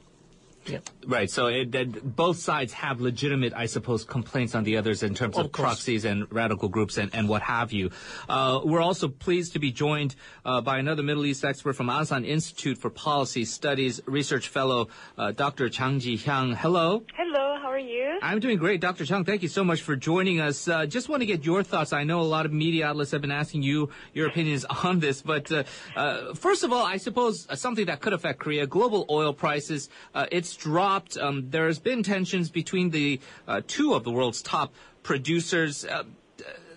Right. 1.06 1.30
So 1.30 1.46
it, 1.46 1.74
it, 1.74 2.16
both 2.16 2.38
sides 2.38 2.72
have 2.72 3.00
legitimate, 3.00 3.52
I 3.54 3.66
suppose, 3.66 4.04
complaints 4.04 4.54
on 4.54 4.64
the 4.64 4.76
others 4.76 5.02
in 5.02 5.14
terms 5.14 5.36
of, 5.36 5.46
of 5.46 5.52
proxies 5.52 6.04
and 6.04 6.30
radical 6.32 6.68
groups 6.68 6.98
and, 6.98 7.14
and 7.14 7.28
what 7.28 7.42
have 7.42 7.72
you. 7.72 7.90
Uh, 8.28 8.60
we're 8.64 8.80
also 8.80 9.08
pleased 9.08 9.52
to 9.52 9.58
be 9.58 9.70
joined 9.70 10.16
uh, 10.44 10.60
by 10.60 10.78
another 10.78 11.02
Middle 11.02 11.24
East 11.24 11.44
expert 11.44 11.74
from 11.74 11.88
Asan 11.88 12.24
Institute 12.24 12.78
for 12.78 12.90
Policy 12.90 13.44
Studies, 13.44 14.00
research 14.06 14.48
fellow 14.48 14.88
uh, 15.16 15.30
Dr. 15.32 15.68
Chang 15.68 16.00
Ji 16.00 16.18
Hyang. 16.18 16.56
Hello. 16.56 17.04
Hello. 17.14 17.56
How 17.60 17.70
are 17.70 17.78
you? 17.78 18.18
I'm 18.22 18.40
doing 18.40 18.58
great, 18.58 18.80
Dr. 18.80 19.04
Chang. 19.04 19.24
Thank 19.24 19.42
you 19.42 19.48
so 19.48 19.62
much 19.62 19.82
for 19.82 19.96
joining 19.96 20.40
us. 20.40 20.66
Uh, 20.66 20.86
just 20.86 21.08
want 21.08 21.20
to 21.20 21.26
get 21.26 21.44
your 21.44 21.62
thoughts. 21.62 21.92
I 21.92 22.04
know 22.04 22.20
a 22.20 22.22
lot 22.22 22.46
of 22.46 22.52
media 22.52 22.86
outlets 22.86 23.12
have 23.12 23.20
been 23.20 23.30
asking 23.30 23.62
you 23.62 23.90
your 24.12 24.26
opinions 24.26 24.64
on 24.84 24.98
this, 24.98 25.22
but 25.22 25.50
uh, 25.52 25.64
uh, 25.94 26.34
first 26.34 26.64
of 26.64 26.72
all, 26.72 26.84
I 26.84 26.96
suppose 26.96 27.46
something 27.58 27.86
that 27.86 28.00
could 28.00 28.12
affect 28.12 28.40
Korea: 28.40 28.66
global 28.66 29.06
oil 29.10 29.32
prices. 29.32 29.88
it's 30.14 30.55
dropped. 30.56 31.16
Um, 31.16 31.50
there 31.50 31.66
has 31.66 31.78
been 31.78 32.02
tensions 32.02 32.50
between 32.50 32.90
the 32.90 33.20
uh, 33.46 33.62
two 33.66 33.94
of 33.94 34.04
the 34.04 34.10
world's 34.10 34.42
top 34.42 34.74
producers. 35.02 35.84
Uh, 35.84 36.04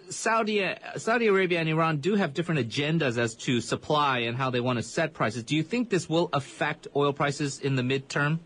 Saudi, 0.10 0.68
Saudi 0.98 1.28
Arabia 1.28 1.60
and 1.60 1.70
Iran 1.70 1.98
do 1.98 2.16
have 2.16 2.34
different 2.34 2.68
agendas 2.68 3.18
as 3.18 3.36
to 3.36 3.62
supply 3.62 4.20
and 4.20 4.36
how 4.36 4.50
they 4.50 4.60
want 4.60 4.78
to 4.78 4.84
set 4.84 5.14
prices. 5.14 5.44
Do 5.44 5.56
you 5.56 5.64
think 5.64 5.90
this 5.90 6.10
will 6.10 6.30
affect 6.34 6.88
oil 6.96 7.14
prices 7.14 7.60
in 7.60 7.76
the 7.76 7.84
midterm? 7.84 8.40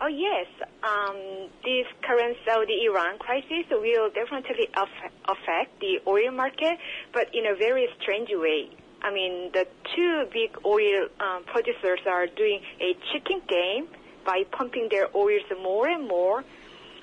Oh 0.00 0.08
yes, 0.08 0.46
um, 0.82 1.48
this 1.62 1.86
current 2.02 2.36
Saudi-Iran 2.44 3.18
crisis 3.18 3.64
will 3.70 4.10
definitely 4.10 4.68
affect 4.74 5.80
the 5.80 6.00
oil 6.06 6.32
market, 6.32 6.78
but 7.12 7.28
in 7.32 7.46
a 7.46 7.54
very 7.54 7.86
strange 8.00 8.28
way. 8.32 8.70
I 9.02 9.12
mean, 9.12 9.50
the 9.52 9.66
two 9.94 10.24
big 10.32 10.56
oil 10.64 11.08
um, 11.20 11.44
producers 11.44 12.00
are 12.06 12.26
doing 12.26 12.60
a 12.80 12.96
chicken 13.12 13.42
game 13.46 13.86
by 14.24 14.44
pumping 14.50 14.88
their 14.90 15.08
oils 15.14 15.42
more 15.62 15.88
and 15.88 16.08
more. 16.08 16.44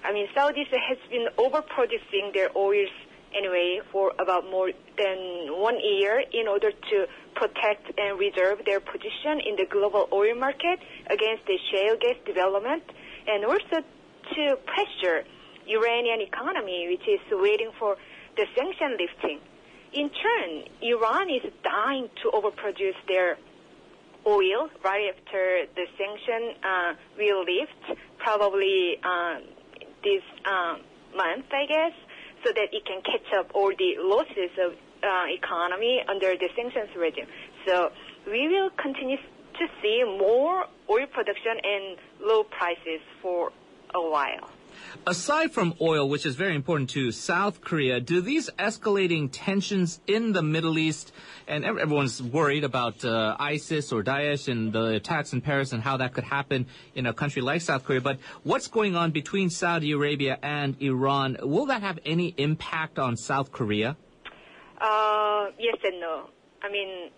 I 0.03 0.11
mean, 0.13 0.27
Saudis 0.35 0.67
has 0.67 0.97
been 1.09 1.27
overproducing 1.37 2.33
their 2.33 2.49
oils 2.55 2.89
anyway 3.35 3.79
for 3.91 4.11
about 4.19 4.49
more 4.49 4.71
than 4.97 5.17
one 5.59 5.77
year 5.79 6.23
in 6.33 6.47
order 6.47 6.71
to 6.71 7.05
protect 7.35 7.91
and 7.97 8.19
reserve 8.19 8.59
their 8.65 8.79
position 8.79 9.39
in 9.45 9.55
the 9.55 9.65
global 9.69 10.07
oil 10.11 10.35
market 10.35 10.79
against 11.07 11.45
the 11.45 11.57
shale 11.71 11.95
gas 11.99 12.15
development 12.25 12.83
and 13.27 13.45
also 13.45 13.85
to 14.35 14.57
pressure 14.65 15.23
Iranian 15.67 16.21
economy, 16.21 16.87
which 16.89 17.07
is 17.07 17.21
waiting 17.31 17.71
for 17.79 17.95
the 18.35 18.45
sanction 18.55 18.97
lifting. 18.99 19.39
in 19.93 20.09
turn, 20.09 20.63
Iran 20.81 21.29
is 21.29 21.43
dying 21.63 22.09
to 22.23 22.31
overproduce 22.31 22.95
their 23.07 23.37
oil 24.25 24.69
right 24.83 25.13
after 25.15 25.65
the 25.75 25.85
sanction 25.97 26.55
uh, 26.63 26.93
will 27.17 27.41
lift, 27.41 27.99
probably 28.17 28.97
uh, 29.03 29.39
this 30.03 30.23
uh, 30.45 30.75
month, 31.15 31.45
I 31.51 31.65
guess, 31.67 31.93
so 32.45 32.51
that 32.53 32.69
it 32.71 32.85
can 32.85 33.01
catch 33.01 33.33
up 33.37 33.51
all 33.53 33.69
the 33.69 33.95
losses 33.99 34.51
of 34.59 34.73
uh, 35.03 35.25
economy 35.29 36.01
under 36.07 36.35
the 36.37 36.49
sanctions 36.55 36.89
regime. 36.95 37.27
So 37.65 37.91
we 38.27 38.47
will 38.47 38.69
continue 38.81 39.17
to 39.17 39.67
see 39.81 40.03
more 40.03 40.65
oil 40.89 41.07
production 41.07 41.57
and 41.63 41.97
low 42.19 42.43
prices 42.43 43.01
for 43.21 43.51
a 43.93 44.01
while. 44.01 44.49
Aside 45.07 45.51
from 45.51 45.73
oil, 45.81 46.07
which 46.07 46.25
is 46.25 46.35
very 46.35 46.55
important 46.55 46.89
to 46.91 47.11
South 47.11 47.61
Korea, 47.61 47.99
do 47.99 48.21
these 48.21 48.49
escalating 48.59 49.29
tensions 49.31 49.99
in 50.05 50.33
the 50.33 50.43
Middle 50.43 50.77
East, 50.77 51.11
and 51.47 51.65
everyone's 51.65 52.21
worried 52.21 52.63
about 52.63 53.03
uh, 53.03 53.35
ISIS 53.39 53.91
or 53.91 54.03
Daesh 54.03 54.47
and 54.47 54.71
the 54.71 54.95
attacks 54.95 55.33
in 55.33 55.41
Paris 55.41 55.73
and 55.73 55.81
how 55.81 55.97
that 55.97 56.13
could 56.13 56.23
happen 56.23 56.67
in 56.93 57.05
a 57.05 57.13
country 57.13 57.41
like 57.41 57.61
South 57.61 57.83
Korea, 57.83 58.01
but 58.01 58.19
what's 58.43 58.67
going 58.67 58.95
on 58.95 59.11
between 59.11 59.49
Saudi 59.49 59.91
Arabia 59.91 60.37
and 60.43 60.79
Iran, 60.81 61.37
will 61.41 61.65
that 61.65 61.81
have 61.81 61.99
any 62.05 62.33
impact 62.37 62.99
on 62.99 63.17
South 63.17 63.51
Korea? 63.51 63.97
Uh, 64.79 65.47
yes 65.57 65.77
and 65.83 65.99
no. 65.99 66.29
I 66.63 66.71
mean, 66.71 67.09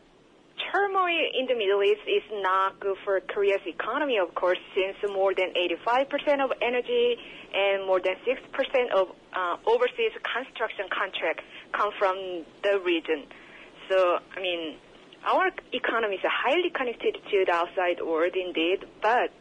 turmoil 0.71 1.25
in 1.33 1.47
the 1.47 1.55
Middle 1.55 1.83
East 1.83 2.01
is 2.07 2.23
not 2.41 2.79
good 2.79 2.97
for 3.03 3.19
Korea's 3.21 3.65
economy, 3.65 4.17
of 4.17 4.33
course, 4.35 4.59
since 4.75 4.95
more 5.11 5.33
than 5.33 5.53
85% 5.87 6.43
of 6.43 6.51
energy 6.61 7.17
and 7.53 7.85
more 7.85 7.99
than 7.99 8.15
6% 8.25 8.91
of 8.91 9.07
uh, 9.33 9.57
overseas 9.65 10.13
construction 10.23 10.85
contracts 10.89 11.43
come 11.73 11.91
from 11.97 12.45
the 12.63 12.79
region. 12.83 13.25
So, 13.89 14.19
I 14.35 14.39
mean, 14.41 14.77
our 15.25 15.49
economy 15.71 16.15
is 16.15 16.25
highly 16.25 16.69
connected 16.69 17.15
to 17.15 17.45
the 17.45 17.53
outside 17.53 18.01
world 18.01 18.35
indeed, 18.35 18.85
but 19.01 19.31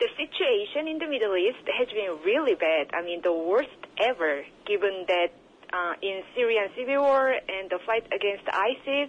the 0.00 0.08
situation 0.16 0.88
in 0.88 0.98
the 0.98 1.06
Middle 1.06 1.36
East 1.36 1.64
has 1.78 1.88
been 1.88 2.18
really 2.24 2.54
bad. 2.54 2.90
I 2.92 3.02
mean, 3.02 3.20
the 3.22 3.32
worst 3.32 3.70
ever, 4.00 4.42
given 4.66 5.06
that 5.08 5.30
uh, 5.72 5.94
in 6.02 6.22
Syrian 6.34 6.68
civil 6.76 7.02
war 7.02 7.30
and 7.32 7.70
the 7.70 7.78
fight 7.86 8.04
against 8.12 8.44
ISIS, 8.52 9.08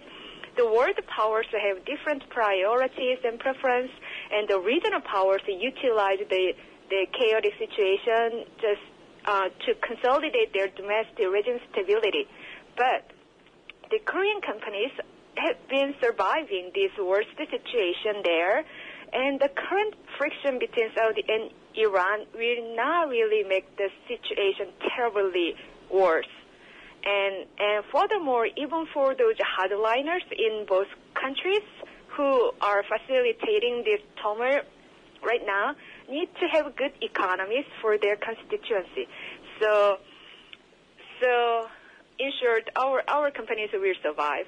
the 0.56 0.66
world 0.66 0.98
powers 1.06 1.46
have 1.50 1.84
different 1.84 2.28
priorities 2.30 3.18
and 3.24 3.38
preference, 3.38 3.90
and 4.32 4.48
the 4.48 4.58
regional 4.58 5.00
powers 5.00 5.42
utilize 5.46 6.18
the, 6.30 6.52
the 6.90 7.06
chaotic 7.12 7.54
situation 7.58 8.44
just 8.60 8.82
uh, 9.24 9.48
to 9.66 9.74
consolidate 9.80 10.52
their 10.52 10.68
domestic 10.68 11.26
region 11.30 11.60
stability. 11.72 12.28
But 12.76 13.10
the 13.90 13.98
Korean 14.04 14.40
companies 14.40 14.90
have 15.36 15.56
been 15.68 15.94
surviving 16.00 16.70
this 16.74 16.92
worst 16.98 17.28
situation 17.36 18.22
there, 18.22 18.64
and 19.12 19.40
the 19.40 19.48
current 19.48 19.94
friction 20.18 20.58
between 20.58 20.90
Saudi 20.96 21.24
and 21.28 21.50
Iran 21.74 22.26
will 22.34 22.76
not 22.76 23.08
really 23.08 23.42
make 23.48 23.76
the 23.76 23.88
situation 24.06 24.72
terribly 24.94 25.54
worse. 25.90 26.30
And, 27.04 27.46
and 27.58 27.84
furthermore, 27.92 28.46
even 28.56 28.86
for 28.94 29.14
those 29.14 29.36
hardliners 29.36 30.24
in 30.32 30.64
both 30.66 30.86
countries 31.20 31.66
who 32.16 32.52
are 32.60 32.82
facilitating 32.82 33.82
this 33.84 34.00
turmoil 34.22 34.62
right 35.22 35.44
now, 35.44 35.74
need 36.08 36.28
to 36.40 36.46
have 36.52 36.74
good 36.76 36.92
economies 37.02 37.64
for 37.82 37.98
their 37.98 38.16
constituency. 38.16 39.08
So, 39.60 39.98
so 41.20 41.66
in 42.18 42.30
short, 42.42 42.70
our, 42.76 43.02
our 43.08 43.30
companies 43.30 43.70
will 43.72 43.94
survive. 44.02 44.46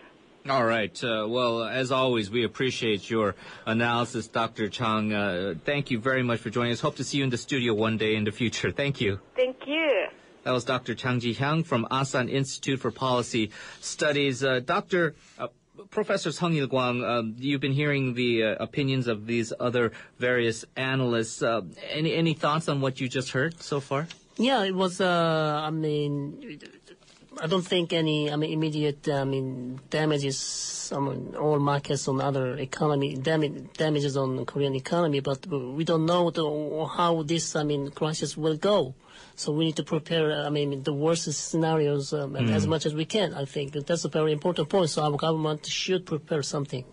All 0.48 0.64
right. 0.64 1.02
Uh, 1.02 1.26
well, 1.28 1.64
as 1.64 1.90
always, 1.90 2.30
we 2.30 2.44
appreciate 2.44 3.10
your 3.10 3.34
analysis, 3.66 4.28
Dr. 4.28 4.68
Chang. 4.68 5.12
Uh, 5.12 5.54
thank 5.64 5.90
you 5.90 5.98
very 5.98 6.22
much 6.22 6.38
for 6.38 6.50
joining 6.50 6.72
us. 6.72 6.80
Hope 6.80 6.96
to 6.96 7.04
see 7.04 7.18
you 7.18 7.24
in 7.24 7.30
the 7.30 7.38
studio 7.38 7.74
one 7.74 7.96
day 7.96 8.14
in 8.14 8.22
the 8.24 8.30
future. 8.30 8.70
Thank 8.70 9.00
you. 9.00 9.18
Thank 9.34 9.45
you. 9.45 9.45
That 10.46 10.52
was 10.52 10.62
Dr. 10.62 10.94
Chang 10.94 11.18
Ji-hyang 11.18 11.66
from 11.66 11.88
Asan 11.90 12.28
Institute 12.28 12.78
for 12.78 12.92
Policy 12.92 13.50
Studies. 13.80 14.44
Uh, 14.44 14.60
Dr. 14.60 15.16
Uh, 15.36 15.48
Professor 15.90 16.30
Sung 16.30 16.54
Il 16.54 16.68
Kwang, 16.68 17.02
um, 17.02 17.34
you've 17.36 17.60
been 17.60 17.72
hearing 17.72 18.14
the 18.14 18.44
uh, 18.44 18.54
opinions 18.62 19.08
of 19.08 19.26
these 19.26 19.52
other 19.58 19.90
various 20.20 20.64
analysts. 20.76 21.42
Uh, 21.42 21.62
any 21.90 22.14
any 22.14 22.32
thoughts 22.32 22.68
on 22.68 22.80
what 22.80 23.00
you 23.00 23.08
just 23.08 23.30
heard 23.30 23.60
so 23.60 23.80
far? 23.80 24.06
Yeah, 24.36 24.62
it 24.62 24.76
was. 24.76 25.00
Uh, 25.00 25.62
I 25.64 25.70
mean, 25.70 26.60
I 27.42 27.48
don't 27.48 27.66
think 27.66 27.92
any. 27.92 28.30
I 28.30 28.36
mean, 28.36 28.52
immediate. 28.52 29.08
I 29.08 29.24
mean, 29.24 29.80
damages 29.90 30.92
on 30.94 31.34
all 31.34 31.58
markets 31.58 32.06
on 32.06 32.20
other 32.20 32.54
economy. 32.54 33.16
Damage, 33.16 33.72
damages 33.72 34.16
on 34.16 34.36
the 34.36 34.44
Korean 34.44 34.76
economy, 34.76 35.18
but 35.18 35.44
we 35.48 35.82
don't 35.82 36.06
know 36.06 36.30
the, 36.30 36.86
how 36.86 37.24
this. 37.24 37.56
I 37.56 37.64
mean, 37.64 37.90
crisis 37.90 38.36
will 38.36 38.56
go. 38.56 38.94
So 39.36 39.52
we 39.52 39.66
need 39.66 39.76
to 39.76 39.84
prepare. 39.84 40.32
I 40.32 40.50
mean, 40.50 40.82
the 40.82 40.92
worst 40.94 41.30
scenarios 41.32 42.12
um, 42.12 42.36
as 42.36 42.66
much 42.66 42.86
as 42.86 42.94
we 42.94 43.04
can. 43.04 43.34
I 43.34 43.44
think 43.44 43.72
that's 43.72 44.04
a 44.04 44.08
very 44.08 44.32
important 44.32 44.68
point. 44.68 44.90
So 44.90 45.02
our 45.02 45.16
government 45.16 45.66
should 45.66 46.06
prepare 46.06 46.42
something. 46.42 46.84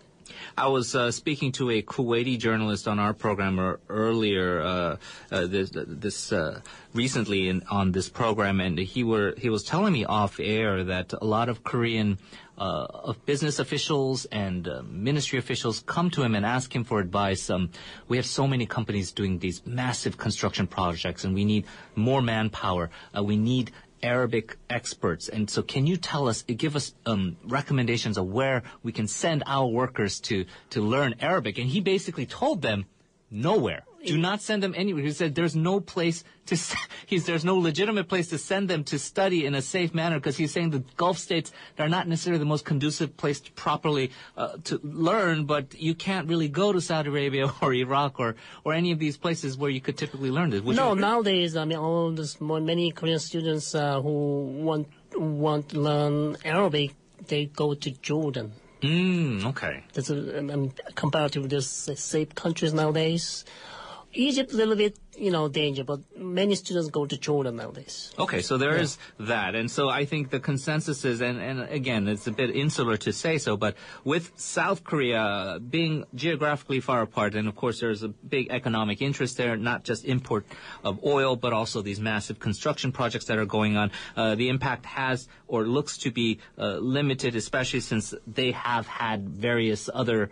I 0.57 0.67
was 0.67 0.95
uh, 0.95 1.12
speaking 1.12 1.51
to 1.53 1.69
a 1.71 1.81
Kuwaiti 1.81 2.38
journalist 2.38 2.88
on 2.88 3.00
our 3.00 3.13
program 3.13 3.59
er- 3.59 3.79
earlier 3.89 4.62
uh, 4.62 4.97
uh, 5.31 5.47
this, 5.47 5.71
this 5.73 6.31
uh, 6.31 6.62
recently 6.93 7.50
in, 7.50 7.63
on 7.69 7.91
this 7.91 8.09
program, 8.09 8.59
and 8.59 8.77
he 8.77 9.03
were 9.03 9.33
he 9.38 9.50
was 9.50 9.63
telling 9.63 9.93
me 9.93 10.05
off 10.05 10.39
air 10.39 10.83
that 10.83 11.13
a 11.13 11.25
lot 11.25 11.50
of 11.50 11.63
Korean 11.63 12.17
uh, 12.57 12.88
of 12.89 13.25
business 13.25 13.60
officials 13.60 14.25
and 14.25 14.67
uh, 14.67 14.81
ministry 14.83 15.39
officials 15.39 15.83
come 15.86 16.10
to 16.12 16.24
him 16.24 16.36
and 16.36 16.45
ask 16.45 16.75
him 16.75 16.83
for 16.83 17.00
advice. 17.00 17.50
Um, 17.50 17.72
we 18.07 18.17
have 18.17 18.25
so 18.25 18.48
many 18.48 18.65
companies 18.65 19.12
doing 19.12 19.39
these 19.39 19.65
massive 19.65 20.17
construction 20.17 20.67
projects, 20.67 21.24
and 21.24 21.33
we 21.33 21.45
need 21.45 21.65
more 21.95 22.22
manpower. 22.22 22.89
Uh, 23.15 23.24
we 23.24 23.38
need 23.38 23.72
Arabic 24.03 24.57
experts. 24.69 25.29
And 25.29 25.50
so 25.50 25.62
can 25.62 25.88
you 25.88 25.98
tell 25.98 26.27
us, 26.27 26.43
give 26.43 26.75
us 26.75 26.93
um, 27.05 27.38
recommendations 27.45 28.17
of 28.17 28.27
where 28.27 28.63
we 28.83 28.91
can 28.91 29.07
send 29.07 29.43
our 29.48 29.65
workers 29.65 30.19
to, 30.22 30.45
to 30.72 30.81
learn 30.81 31.15
Arabic? 31.22 31.57
And 31.57 31.67
he 31.67 31.79
basically 31.79 32.25
told 32.25 32.62
them, 32.62 32.86
nowhere. 33.31 33.83
Do 34.05 34.17
not 34.17 34.41
send 34.41 34.62
them 34.62 34.74
anywhere. 34.75 35.03
He 35.03 35.12
said 35.12 35.36
there's 35.36 35.55
no 35.55 35.79
place 35.79 36.24
to, 36.48 36.57
he's, 37.05 37.25
there's 37.25 37.45
no 37.45 37.57
legitimate 37.57 38.10
place 38.10 38.27
to 38.29 38.38
send 38.38 38.69
them 38.69 38.83
to 38.86 39.00
study 39.00 39.45
in 39.45 39.55
a 39.55 39.62
safe 39.62 39.93
manner 39.93 40.19
because 40.19 40.38
he's 40.38 40.51
saying 40.51 40.72
the 40.72 40.83
Gulf 40.98 41.17
states 41.17 41.51
are 41.79 41.89
not 41.89 42.07
necessarily 42.07 42.39
the 42.39 42.45
most 42.45 42.65
conducive 42.65 43.15
place 43.15 43.39
to 43.41 43.51
properly 43.53 44.12
uh, 44.38 44.57
to 44.65 44.79
learn, 44.83 45.45
but 45.45 45.79
you 45.79 45.95
can't 45.95 46.27
really 46.27 46.50
go 46.50 46.74
to 46.74 46.81
Saudi 46.81 47.10
Arabia 47.10 47.51
or 47.62 47.74
Iraq 47.74 48.19
or, 48.19 48.36
or 48.63 48.74
any 48.74 48.91
of 48.91 49.00
these 49.00 49.17
places 49.17 49.57
where 49.57 49.69
you 49.69 49.81
could 49.81 49.98
typically 49.98 50.31
learn 50.31 50.50
this. 50.50 50.62
Would 50.62 50.75
no, 50.75 50.93
nowadays, 50.93 51.55
I 51.55 51.65
mean, 51.65 51.77
all 51.77 52.12
this, 52.12 52.41
many 52.41 52.91
Korean 52.91 53.19
students 53.19 53.74
uh, 53.74 54.01
who 54.01 54.63
want 54.63 54.88
want 55.15 55.69
to 55.69 55.79
learn 55.79 56.38
Arabic, 56.43 56.93
they 57.27 57.45
go 57.45 57.74
to 57.74 57.91
Jordan. 57.91 58.53
Mm, 58.81 59.45
okay. 59.45 59.83
That's 59.93 60.10
a, 60.10 60.39
um, 60.39 60.50
um, 60.50 60.72
compared 60.95 61.31
to 61.33 61.48
the 61.48 61.62
safe 61.62 62.36
countries 62.36 62.74
nowadays. 62.74 63.45
Egypt 64.13 64.53
a 64.53 64.55
little 64.55 64.75
bit, 64.75 64.98
you 65.17 65.32
know, 65.32 65.48
danger, 65.48 65.84
but 65.84 66.00
many 66.17 66.55
students 66.55 66.89
go 66.89 67.05
to 67.05 67.17
Jordan 67.17 67.55
nowadays. 67.55 68.13
Okay, 68.17 68.41
so 68.41 68.58
there 68.58 68.75
is 68.77 68.98
that. 69.20 69.55
And 69.55 69.70
so 69.70 69.89
I 69.89 70.05
think 70.05 70.29
the 70.29 70.39
consensus 70.39 71.05
is, 71.05 71.22
and, 71.22 71.39
and 71.39 71.62
again, 71.62 72.08
it's 72.08 72.27
a 72.27 72.32
bit 72.32 72.55
insular 72.55 72.98
to 72.98 73.13
say 73.13 73.38
so, 73.38 73.58
but 73.58 73.75
with 74.03 74.32
South 74.36 74.84
Korea 74.84 75.60
being 75.60 76.05
geographically 76.15 76.79
far 76.79 77.01
apart, 77.01 77.36
and 77.36 77.48
of 77.48 77.55
course 77.55 77.79
there's 77.79 78.03
a 78.03 78.10
big 78.10 78.48
economic 78.50 79.01
interest 79.01 79.38
there, 79.38 79.58
not 79.58 79.84
just 79.84 80.05
import 80.05 80.46
of 80.84 81.03
oil, 81.03 81.36
but 81.36 81.53
also 81.53 81.82
these 81.82 82.00
massive 82.00 82.39
construction 82.39 82.91
projects 82.91 83.25
that 83.25 83.38
are 83.38 83.46
going 83.46 83.77
on, 83.77 83.91
uh, 84.15 84.36
the 84.36 84.50
impact 84.50 84.86
has 84.86 85.27
or 85.48 85.65
looks 85.65 85.98
to 86.00 86.12
be 86.12 86.39
uh, 86.58 86.77
limited, 86.77 87.36
especially 87.36 87.79
since 87.79 88.13
they 88.27 88.51
have 88.51 88.88
had 88.88 89.29
various 89.29 89.89
other 89.93 90.32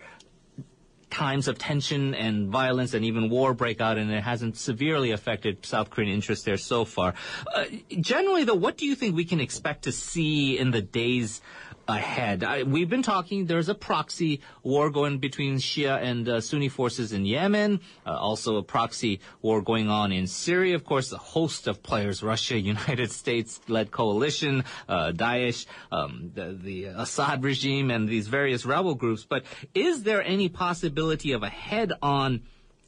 times 1.11 1.47
of 1.47 1.57
tension 1.57 2.15
and 2.15 2.47
violence 2.49 2.93
and 2.93 3.05
even 3.05 3.29
war 3.29 3.53
break 3.53 3.79
out, 3.81 3.97
and 3.97 4.09
it 4.09 4.23
hasn't 4.23 4.57
severely 4.57 5.11
affected 5.11 5.65
South 5.65 5.89
Korean 5.89 6.11
interests 6.11 6.45
there 6.45 6.57
so 6.57 6.85
far. 6.85 7.13
Uh, 7.53 7.65
generally, 7.99 8.43
though, 8.45 8.55
what 8.55 8.77
do 8.77 8.85
you 8.85 8.95
think 8.95 9.15
we 9.15 9.25
can 9.25 9.39
expect 9.39 9.83
to 9.83 9.91
see 9.91 10.57
in 10.57 10.71
the 10.71 10.81
days 10.81 11.41
ahead? 11.91 12.43
I, 12.43 12.63
we've 12.63 12.89
been 12.89 13.03
talking, 13.03 13.45
there's 13.45 13.69
a 13.69 13.75
proxy 13.75 14.41
war 14.63 14.89
going 14.89 15.19
between 15.19 15.57
Shia 15.57 16.01
and 16.01 16.27
uh, 16.27 16.41
Sunni 16.41 16.69
forces 16.69 17.13
in 17.13 17.25
Yemen, 17.25 17.79
uh, 18.05 18.11
also 18.11 18.57
a 18.57 18.63
proxy 18.63 19.19
war 19.41 19.61
going 19.61 19.89
on 19.89 20.11
in 20.11 20.27
Syria. 20.27 20.75
Of 20.75 20.85
course, 20.85 21.11
a 21.11 21.17
host 21.17 21.67
of 21.67 21.83
players, 21.83 22.23
Russia, 22.23 22.59
United 22.75 23.11
States-led 23.11 23.91
coalition, 23.91 24.63
uh, 24.89 25.11
Daesh, 25.11 25.65
um, 25.91 26.31
the, 26.33 26.57
the 26.59 26.85
Assad 26.85 27.43
regime, 27.43 27.91
and 27.91 28.07
these 28.07 28.27
various 28.27 28.65
rebel 28.65 28.95
groups. 28.95 29.25
But 29.25 29.43
is 29.73 30.03
there 30.03 30.23
any 30.23 30.49
possibility 30.49 31.33
of 31.33 31.43
a 31.43 31.49
head-on 31.49 32.41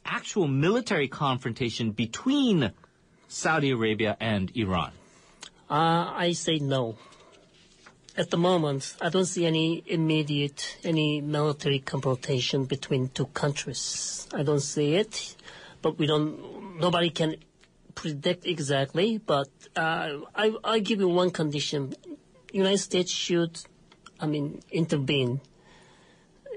actual 0.04 0.48
military 0.48 1.08
confrontation 1.08 1.92
between 1.92 2.72
Saudi 3.28 3.70
Arabia 3.70 4.16
and 4.20 4.50
Iran? 4.54 4.92
Uh, 5.70 6.12
I 6.14 6.32
say 6.32 6.58
no. 6.58 6.96
At 8.16 8.30
the 8.30 8.36
moment, 8.36 8.96
I 9.00 9.08
don't 9.08 9.24
see 9.26 9.44
any 9.44 9.82
immediate, 9.86 10.78
any 10.84 11.20
military 11.20 11.80
confrontation 11.80 12.64
between 12.64 13.08
two 13.08 13.26
countries. 13.26 14.28
I 14.32 14.42
don't 14.42 14.60
see 14.60 14.94
it, 14.94 15.36
but 15.82 15.98
we 15.98 16.06
don't. 16.06 16.78
Nobody 16.78 17.10
can 17.10 17.36
predict 17.94 18.46
exactly. 18.46 19.18
But 19.18 19.48
uh, 19.76 20.18
I, 20.34 20.54
I 20.62 20.78
give 20.78 21.00
you 21.00 21.08
one 21.08 21.30
condition: 21.30 21.94
United 22.52 22.78
States 22.78 23.10
should, 23.10 23.60
I 24.20 24.26
mean, 24.26 24.62
intervene 24.70 25.40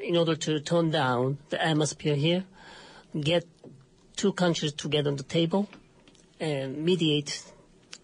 in 0.02 0.16
order 0.16 0.36
to 0.36 0.60
tone 0.60 0.92
down 0.92 1.40
the 1.50 1.64
atmosphere 1.64 2.16
here, 2.16 2.46
get 3.20 3.46
two 4.16 4.32
countries 4.32 4.74
together 4.74 5.10
on 5.10 5.16
the 5.16 5.24
table, 5.24 5.68
and 6.40 6.78
mediate 6.86 7.44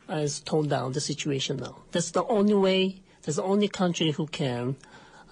as 0.07 0.39
tone 0.39 0.67
down 0.67 0.91
the 0.93 1.01
situation 1.01 1.57
now. 1.57 1.77
That's 1.91 2.11
the 2.11 2.25
only 2.25 2.55
way. 2.55 3.03
That's 3.23 3.37
the 3.37 3.43
only 3.43 3.67
country 3.69 4.11
who 4.11 4.27
can, 4.27 4.75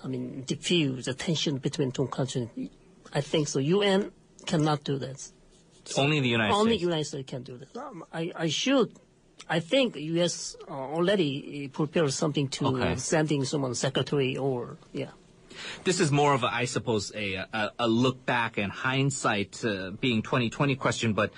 I 0.04 0.08
mean, 0.08 0.44
diffuse 0.46 1.06
the 1.06 1.14
tension 1.14 1.58
between 1.58 1.92
two 1.92 2.08
countries. 2.08 2.48
I 3.14 3.22
think 3.22 3.48
so. 3.48 3.60
UN 3.60 4.12
cannot 4.46 4.84
do 4.84 4.98
that. 5.00 5.30
Only 5.98 6.20
the 6.22 6.30
United 6.30 6.54
Only 6.54 6.72
States. 6.74 6.84
United 6.84 7.06
States 7.06 7.30
can 7.30 7.44
do 7.44 7.58
that. 7.58 7.76
Um, 7.78 8.06
I, 8.14 8.32
I 8.36 8.48
should. 8.48 8.94
I 9.50 9.60
think 9.60 9.96
U.S. 9.96 10.56
Uh, 10.70 10.74
already 10.74 11.68
prepared 11.68 12.14
something 12.14 12.48
to 12.50 12.68
Okay. 12.68 12.96
sending 12.96 13.44
someone 13.44 13.74
secretary 13.76 14.38
or 14.38 14.78
yeah. 14.94 15.10
This 15.84 16.00
is 16.00 16.12
more 16.12 16.34
of 16.34 16.44
a, 16.44 16.54
I 16.54 16.66
suppose, 16.66 17.12
a, 17.14 17.36
a, 17.36 17.72
a 17.80 17.88
look 17.88 18.26
back 18.26 18.58
and 18.58 18.72
hindsight 18.72 19.66
uh, 19.66 19.92
being 20.00 20.22
2020 20.22 20.76
question, 20.76 21.12
but 21.14 21.32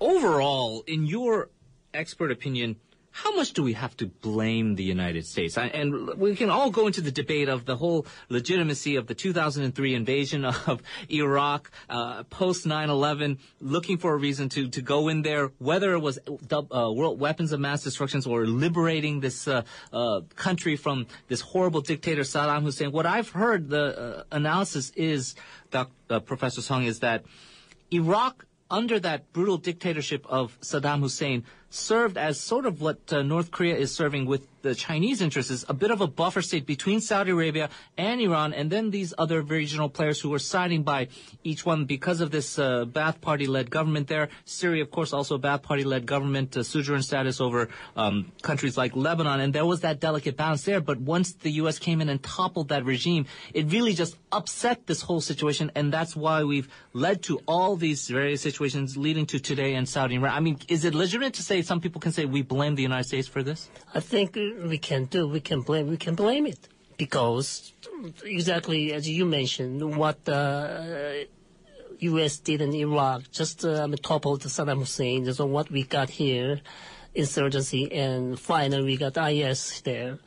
overall, 0.00 0.84
in 0.86 1.06
your 1.06 1.48
expert 1.94 2.30
opinion, 2.30 2.76
how 3.12 3.34
much 3.36 3.52
do 3.52 3.62
we 3.62 3.74
have 3.74 3.96
to 3.98 4.06
blame 4.06 4.74
the 4.76 4.82
United 4.82 5.26
States? 5.26 5.56
And 5.58 6.08
we 6.18 6.34
can 6.34 6.50
all 6.50 6.70
go 6.70 6.86
into 6.86 7.00
the 7.00 7.12
debate 7.12 7.48
of 7.48 7.66
the 7.66 7.76
whole 7.76 8.06
legitimacy 8.28 8.96
of 8.96 9.06
the 9.06 9.14
2003 9.14 9.94
invasion 9.94 10.44
of 10.66 10.82
Iraq, 11.10 11.70
uh, 11.88 12.24
post 12.24 12.66
9/11, 12.66 13.38
looking 13.60 13.98
for 13.98 14.14
a 14.14 14.16
reason 14.16 14.48
to 14.50 14.68
to 14.68 14.82
go 14.82 15.08
in 15.08 15.22
there, 15.22 15.52
whether 15.58 15.92
it 15.92 16.00
was 16.00 16.18
uh, 16.26 16.92
world 16.92 17.20
weapons 17.20 17.52
of 17.52 17.60
mass 17.60 17.82
destruction 17.82 18.22
or 18.26 18.46
liberating 18.46 19.20
this 19.20 19.48
uh, 19.48 19.62
uh, 19.92 20.20
country 20.36 20.76
from 20.76 21.06
this 21.28 21.40
horrible 21.40 21.80
dictator 21.80 22.22
Saddam 22.22 22.62
Hussein. 22.62 22.92
What 22.92 23.06
I've 23.06 23.30
heard 23.30 23.70
the 23.70 23.84
uh, 23.84 24.22
analysis 24.32 24.90
is, 24.96 25.34
Doc, 25.70 25.90
uh, 26.10 26.20
Professor 26.20 26.60
Song, 26.60 26.84
is 26.84 27.00
that 27.00 27.24
Iraq, 27.90 28.46
under 28.70 28.98
that 29.00 29.32
brutal 29.32 29.58
dictatorship 29.58 30.26
of 30.28 30.58
Saddam 30.60 31.00
Hussein, 31.00 31.44
served 31.74 32.16
as 32.16 32.38
sort 32.38 32.66
of 32.66 32.80
what 32.80 33.12
uh, 33.12 33.22
North 33.22 33.50
Korea 33.50 33.76
is 33.76 33.94
serving 33.94 34.26
with 34.26 34.46
the 34.62 34.74
Chinese 34.74 35.20
interest 35.20 35.50
is 35.50 35.64
a 35.68 35.74
bit 35.74 35.90
of 35.90 36.00
a 36.00 36.06
buffer 36.06 36.42
state 36.42 36.66
between 36.66 37.00
Saudi 37.00 37.32
Arabia 37.32 37.68
and 37.98 38.20
Iran, 38.20 38.54
and 38.54 38.70
then 38.70 38.90
these 38.90 39.12
other 39.18 39.42
regional 39.42 39.88
players 39.88 40.20
who 40.20 40.32
are 40.32 40.38
siding 40.38 40.82
by 40.82 41.08
each 41.44 41.66
one 41.66 41.84
because 41.84 42.20
of 42.20 42.30
this 42.30 42.58
uh, 42.58 42.84
Ba'ath 42.84 43.20
Party-led 43.20 43.70
government 43.70 44.08
there. 44.08 44.28
Syria, 44.44 44.82
of 44.82 44.90
course, 44.90 45.12
also 45.12 45.34
a 45.34 45.38
Ba'ath 45.38 45.62
Party-led 45.62 46.06
government, 46.06 46.56
uh, 46.56 46.62
suzerain 46.62 47.02
status 47.02 47.40
over 47.40 47.68
um, 47.96 48.32
countries 48.42 48.76
like 48.76 48.94
Lebanon, 48.96 49.40
and 49.40 49.52
there 49.52 49.66
was 49.66 49.80
that 49.80 50.00
delicate 50.00 50.36
balance 50.36 50.62
there. 50.64 50.80
But 50.80 51.00
once 51.00 51.32
the 51.32 51.50
U.S. 51.62 51.78
came 51.78 52.00
in 52.00 52.08
and 52.08 52.22
toppled 52.22 52.68
that 52.68 52.84
regime, 52.84 53.26
it 53.52 53.70
really 53.72 53.94
just 53.94 54.16
upset 54.30 54.86
this 54.86 55.02
whole 55.02 55.20
situation, 55.20 55.70
and 55.74 55.92
that's 55.92 56.14
why 56.16 56.44
we've 56.44 56.68
led 56.92 57.22
to 57.24 57.40
all 57.46 57.76
these 57.76 58.08
various 58.08 58.40
situations 58.40 58.96
leading 58.96 59.26
to 59.26 59.38
today 59.38 59.74
in 59.74 59.86
Saudi 59.86 60.16
Arabia. 60.16 60.36
I 60.36 60.40
mean, 60.40 60.58
is 60.68 60.84
it 60.84 60.94
legitimate 60.94 61.34
to 61.34 61.42
say 61.42 61.62
some 61.62 61.80
people 61.80 62.00
can 62.00 62.12
say 62.12 62.24
we 62.24 62.42
blame 62.42 62.74
the 62.74 62.82
United 62.82 63.08
States 63.08 63.28
for 63.28 63.42
this? 63.42 63.68
I 63.94 64.00
think 64.00 64.36
we 64.64 64.78
can 64.78 65.06
do. 65.06 65.28
We 65.28 65.40
can 65.40 65.62
blame. 65.62 65.88
We 65.88 65.96
can 65.96 66.14
blame 66.14 66.46
it 66.46 66.68
because 66.96 67.72
exactly 68.24 68.92
as 68.92 69.08
you 69.08 69.24
mentioned, 69.24 69.96
what 69.96 70.24
the 70.24 71.26
U.S. 71.98 72.38
did 72.38 72.60
in 72.60 72.74
Iraq 72.74 73.30
just 73.30 73.64
um, 73.64 73.94
toppled 73.94 74.42
Saddam 74.42 74.78
Hussein. 74.78 75.32
So 75.32 75.46
what 75.46 75.70
we 75.70 75.84
got 75.84 76.10
here, 76.10 76.60
insurgency, 77.14 77.92
and 77.92 78.38
finally 78.38 78.84
we 78.84 78.96
got 78.96 79.16
IS 79.16 79.80
there. 79.82 80.18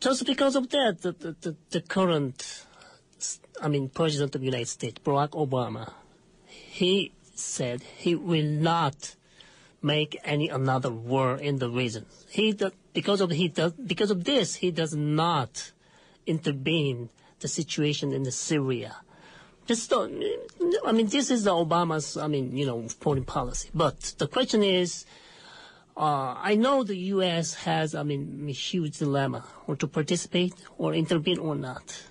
Just 0.00 0.26
because 0.26 0.56
of 0.56 0.70
that, 0.70 1.02
the, 1.02 1.12
the, 1.12 1.56
the 1.70 1.80
current, 1.80 2.64
I 3.62 3.68
mean, 3.68 3.88
President 3.88 4.34
of 4.34 4.40
the 4.40 4.46
United 4.46 4.68
States, 4.68 5.00
Barack 5.04 5.30
Obama, 5.30 5.92
he 6.46 7.12
said 7.34 7.82
he 7.96 8.14
will 8.14 8.46
not 8.46 9.14
make 9.82 10.18
any 10.24 10.48
another 10.48 10.90
war 10.90 11.36
in 11.36 11.58
the 11.58 11.68
region. 11.68 12.06
He 12.28 12.56
because 12.92 13.20
of 13.20 13.30
he 13.30 13.48
does 13.48 13.72
because 13.72 14.10
of 14.10 14.24
this 14.24 14.56
he 14.56 14.70
does 14.70 14.94
not 14.94 15.72
intervene 16.26 17.08
the 17.40 17.48
situation 17.48 18.12
in 18.12 18.22
the 18.22 18.32
Syria. 18.32 18.96
Don't, 19.66 20.24
I 20.84 20.92
mean 20.92 21.06
this 21.06 21.30
is 21.30 21.44
the 21.44 21.52
Obama's 21.52 22.16
I 22.16 22.26
mean 22.26 22.56
you 22.56 22.66
know 22.66 22.88
foreign 22.88 23.24
policy. 23.24 23.70
But 23.74 24.14
the 24.18 24.26
question 24.26 24.62
is. 24.62 25.06
Uh, 25.96 26.34
I 26.38 26.54
know 26.54 26.82
the 26.82 26.96
U.S. 26.96 27.52
has, 27.52 27.94
I 27.94 28.04
mean, 28.04 28.46
a 28.48 28.52
huge 28.52 28.98
dilemma, 28.98 29.44
or 29.66 29.76
to 29.76 29.86
participate, 29.86 30.54
or 30.78 30.94
intervene, 30.94 31.38
or 31.38 31.54
not. 31.54 32.02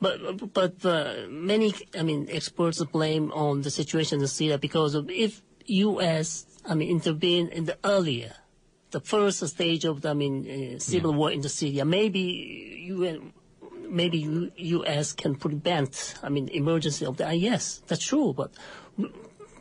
But 0.00 0.52
but 0.52 0.84
uh, 0.84 1.26
many, 1.28 1.74
I 1.98 2.02
mean, 2.02 2.28
experts 2.30 2.84
blame 2.84 3.32
on 3.32 3.62
the 3.62 3.70
situation 3.70 4.20
in 4.20 4.28
Syria 4.28 4.58
because 4.58 4.94
of 4.94 5.10
if 5.10 5.42
U.S. 5.66 6.46
I 6.70 6.74
mean, 6.74 6.88
intervene 6.88 7.48
in 7.48 7.64
the 7.64 7.76
earlier, 7.84 8.32
the 8.92 9.00
first 9.00 9.46
stage 9.46 9.84
of 9.84 10.00
the, 10.02 10.10
I 10.10 10.14
mean, 10.14 10.36
uh, 10.76 10.78
civil 10.78 11.12
war 11.12 11.30
in 11.32 11.40
the 11.42 11.48
Syria, 11.48 11.84
maybe 11.84 12.22
UN, 12.86 13.32
maybe 13.88 14.18
U- 14.18 14.52
U.S. 14.78 15.12
can 15.12 15.34
prevent, 15.34 16.14
I 16.22 16.28
mean, 16.28 16.48
emergency 16.48 17.04
of 17.04 17.16
the 17.16 17.28
IS. 17.28 17.82
That's 17.88 18.04
true, 18.04 18.32
but. 18.32 18.50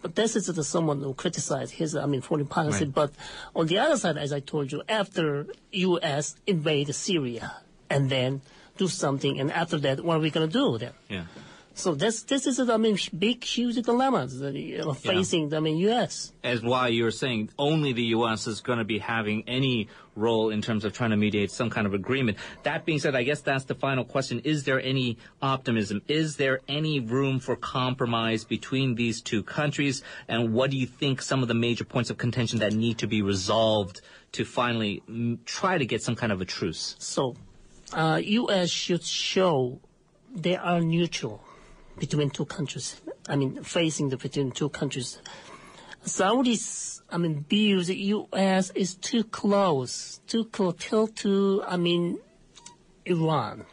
But 0.02 0.16
this 0.16 0.38
is 0.38 0.46
the 0.48 0.64
someone 0.64 1.02
who 1.02 1.14
criticized 1.14 1.74
his, 1.74 1.94
I 1.94 2.06
mean, 2.06 2.22
foreign 2.22 2.46
policy. 2.48 2.86
Right. 2.86 2.94
But 2.94 3.12
on 3.54 3.68
the 3.68 3.80
other 3.80 3.98
side, 3.98 4.18
as 4.18 4.32
I 4.32 4.40
told 4.40 4.72
you, 4.72 4.82
after 4.88 5.46
U.S. 5.74 6.38
invade 6.48 6.96
Syria 6.96 7.52
and 7.90 8.10
then 8.10 8.42
do 8.78 8.88
something, 8.88 9.38
and 9.42 9.52
after 9.52 9.78
that, 9.80 10.00
what 10.02 10.16
are 10.16 10.22
we 10.22 10.30
going 10.30 10.48
to 10.48 10.54
do 10.54 10.78
then? 10.78 10.94
Yeah. 11.10 11.26
So 11.80 11.96
this 11.96 12.24
this 12.24 12.46
is 12.46 12.60
I 12.60 12.76
mean 12.76 12.98
big 13.18 13.42
huge 13.42 13.78
dilemmas 13.86 14.40
that 14.40 14.54
are 14.86 14.94
facing 14.94 15.54
I 15.54 15.62
mean 15.62 15.78
U.S. 15.78 16.34
As 16.44 16.62
why 16.62 16.90
you 16.90 17.06
were 17.06 17.12
saying 17.12 17.52
only 17.58 17.94
the 17.94 18.04
U.S. 18.18 18.48
is 18.48 18.60
going 18.60 18.80
to 18.80 18.84
be 18.84 19.00
having 19.00 19.46
any 19.48 19.88
role 20.14 20.50
in 20.50 20.62
terms 20.62 20.84
of 20.84 20.92
trying 20.92 21.12
to 21.12 21.16
mediate 21.16 21.52
some 21.52 21.70
kind 21.70 21.88
of 21.88 21.94
agreement. 21.94 22.38
That 22.64 22.84
being 22.84 23.00
said, 23.00 23.16
I 23.16 23.24
guess 23.24 23.40
that's 23.40 23.64
the 23.64 23.76
final 23.76 24.04
question. 24.04 24.40
Is 24.44 24.66
there 24.66 24.82
any 24.82 25.20
optimism? 25.42 26.02
Is 26.10 26.36
there 26.36 26.60
any 26.68 27.00
room 27.00 27.40
for 27.40 27.56
compromise 27.56 28.44
between 28.44 28.96
these 28.96 29.22
two 29.22 29.42
countries? 29.42 30.04
And 30.28 30.52
what 30.54 30.72
do 30.72 30.78
you 30.78 30.86
think 30.86 31.22
some 31.22 31.42
of 31.42 31.48
the 31.48 31.54
major 31.54 31.86
points 31.86 32.10
of 32.10 32.18
contention 32.18 32.60
that 32.60 32.74
need 32.74 32.98
to 32.98 33.08
be 33.08 33.22
resolved 33.22 34.02
to 34.34 34.44
finally 34.44 35.02
mm, 35.10 35.38
try 35.46 35.78
to 35.78 35.86
get 35.86 36.04
some 36.04 36.18
kind 36.18 36.34
of 36.34 36.42
a 36.42 36.46
truce? 36.46 36.98
So 37.00 37.38
uh, 37.94 38.20
U.S. 38.22 38.70
should 38.70 39.04
show 39.06 39.80
they 40.36 40.58
are 40.58 40.82
neutral 40.82 41.46
between 42.00 42.30
two 42.30 42.46
countries. 42.46 43.02
I 43.28 43.36
mean 43.36 43.64
facing 43.64 44.10
the 44.10 44.18
between 44.18 44.52
two 44.52 44.70
countries. 44.70 45.20
Saudis 46.06 47.02
I 47.10 47.18
mean 47.18 47.46
views 47.50 47.88
the 47.88 47.96
U.S. 47.96 48.72
is 48.72 48.96
too 48.96 49.24
close, 49.24 50.22
too 50.28 50.46
close 50.46 51.12
to 51.16 51.64
I 51.68 51.78
mean 51.78 52.20
Iran. 53.06 53.66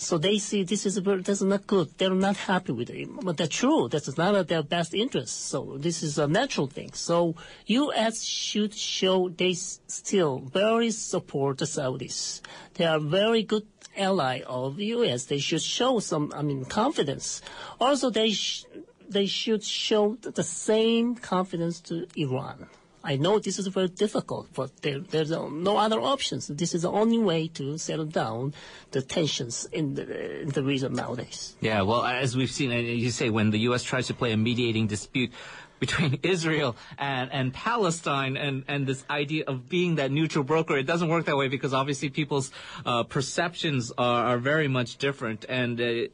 So 0.00 0.16
they 0.16 0.38
see 0.38 0.62
this 0.62 0.86
is 0.86 0.94
that's 1.02 1.42
not 1.42 1.66
good. 1.66 1.90
They're 1.98 2.14
not 2.14 2.38
happy 2.38 2.72
with 2.72 2.88
it. 2.88 3.06
But 3.22 3.36
that's 3.36 3.54
true. 3.54 3.86
That's 3.86 4.16
not 4.16 4.48
their 4.48 4.62
best 4.62 4.94
interest. 4.94 5.48
So 5.48 5.76
this 5.76 6.02
is 6.02 6.16
a 6.18 6.26
natural 6.26 6.68
thing. 6.68 6.92
So 6.94 7.36
U.S. 7.66 8.24
should 8.24 8.72
show 8.74 9.28
they 9.28 9.52
still 9.52 10.38
very 10.38 10.90
support 10.90 11.58
the 11.58 11.66
Saudis. 11.66 12.40
They 12.74 12.86
are 12.86 12.98
very 12.98 13.42
good 13.42 13.66
ally 13.94 14.40
of 14.46 14.80
U.S. 14.80 15.26
They 15.26 15.38
should 15.38 15.62
show 15.62 15.98
some, 15.98 16.32
I 16.34 16.40
mean, 16.40 16.64
confidence. 16.64 17.42
Also, 17.78 18.08
they 18.08 18.32
sh- 18.32 18.64
they 19.06 19.26
should 19.26 19.62
show 19.62 20.16
the 20.22 20.42
same 20.42 21.14
confidence 21.14 21.78
to 21.82 22.06
Iran. 22.16 22.68
I 23.02 23.16
know 23.16 23.38
this 23.38 23.58
is 23.58 23.66
very 23.68 23.88
difficult, 23.88 24.48
but 24.54 24.82
there, 24.82 25.00
there's 25.00 25.32
uh, 25.32 25.48
no 25.48 25.76
other 25.76 26.00
options. 26.00 26.48
This 26.48 26.74
is 26.74 26.82
the 26.82 26.90
only 26.90 27.18
way 27.18 27.48
to 27.48 27.78
settle 27.78 28.04
down 28.04 28.52
the 28.90 29.00
tensions 29.00 29.66
in 29.72 29.94
the, 29.94 30.42
in 30.42 30.48
the 30.50 30.62
region 30.62 30.92
nowadays. 30.92 31.56
Yeah, 31.60 31.82
well, 31.82 32.04
as 32.04 32.36
we've 32.36 32.50
seen, 32.50 32.70
you 32.70 33.10
say 33.10 33.30
when 33.30 33.50
the 33.50 33.60
U.S. 33.60 33.82
tries 33.82 34.06
to 34.08 34.14
play 34.14 34.32
a 34.32 34.36
mediating 34.36 34.86
dispute 34.86 35.32
between 35.78 36.20
Israel 36.22 36.76
and, 36.98 37.32
and 37.32 37.52
Palestine 37.52 38.36
and, 38.36 38.64
and 38.68 38.86
this 38.86 39.02
idea 39.08 39.44
of 39.46 39.68
being 39.68 39.96
that 39.96 40.10
neutral 40.10 40.44
broker, 40.44 40.76
it 40.76 40.84
doesn't 40.84 41.08
work 41.08 41.24
that 41.24 41.36
way 41.36 41.48
because 41.48 41.72
obviously 41.72 42.10
people's 42.10 42.52
uh, 42.84 43.02
perceptions 43.04 43.90
are, 43.96 44.26
are 44.26 44.38
very 44.38 44.68
much 44.68 44.98
different. 44.98 45.46
And 45.48 45.80
uh, 45.80 46.08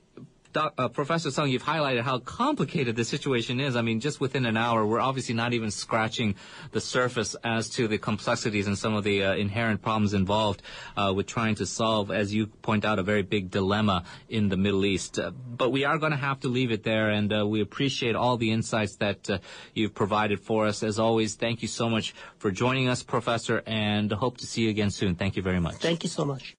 Doc, 0.57 0.73
uh, 0.79 0.89
Professor 0.89 1.31
Sung, 1.31 1.51
you've 1.51 1.65
highlighted 1.65 2.01
how 2.01 2.19
complicated 2.19 2.97
the 2.97 3.05
situation 3.05 3.61
is. 3.61 3.77
I 3.77 3.83
mean, 3.83 4.01
just 4.01 4.23
within 4.23 4.47
an 4.47 4.57
hour, 4.57 4.87
we're 4.87 5.01
obviously 5.01 5.35
not 5.35 5.53
even 5.53 5.71
scratching 5.71 6.35
the 6.73 6.81
surface 6.81 7.37
as 7.45 7.69
to 7.77 7.87
the 7.87 7.99
complexities 7.99 8.67
and 8.67 8.79
some 8.79 8.95
of 8.95 9.05
the 9.05 9.23
uh, 9.23 9.35
inherent 9.35 9.83
problems 9.83 10.15
involved 10.15 10.63
uh, 10.97 11.13
with 11.15 11.27
trying 11.27 11.57
to 11.57 11.67
solve, 11.67 12.11
as 12.11 12.33
you 12.33 12.47
point 12.47 12.87
out, 12.87 12.99
a 12.99 13.03
very 13.03 13.21
big 13.21 13.51
dilemma 13.51 14.05
in 14.31 14.49
the 14.49 14.57
Middle 14.57 14.87
East. 14.87 15.19
Uh, 15.19 15.31
but 15.31 15.73
we 15.73 15.85
are 15.85 15.99
going 15.99 16.13
to 16.13 16.17
have 16.17 16.41
to 16.41 16.49
leave 16.49 16.71
it 16.71 16.85
there, 16.85 17.11
and 17.11 17.31
uh, 17.35 17.47
we 17.47 17.61
appreciate 17.61 18.17
all 18.17 18.39
the 18.39 18.51
insights 18.51 18.97
that 18.97 19.29
uh, 19.29 19.39
you've 19.75 19.95
provided 19.95 20.41
for 20.41 20.67
us. 20.67 20.83
As 20.83 20.99
always, 20.99 21.35
thank 21.35 21.61
you 21.61 21.69
so 21.69 21.91
much 21.91 22.15
for 22.39 22.51
joining 22.51 22.89
us, 22.89 23.03
Professor, 23.03 23.63
and 23.67 24.11
hope 24.11 24.39
to 24.39 24.47
see 24.47 24.63
you 24.63 24.71
again 24.71 24.89
soon. 24.89 25.17
Thank 25.17 25.37
you 25.37 25.43
very 25.43 25.61
much. 25.61 25.75
Thank 25.75 26.03
you 26.03 26.09
so 26.09 26.25
much. 26.25 26.55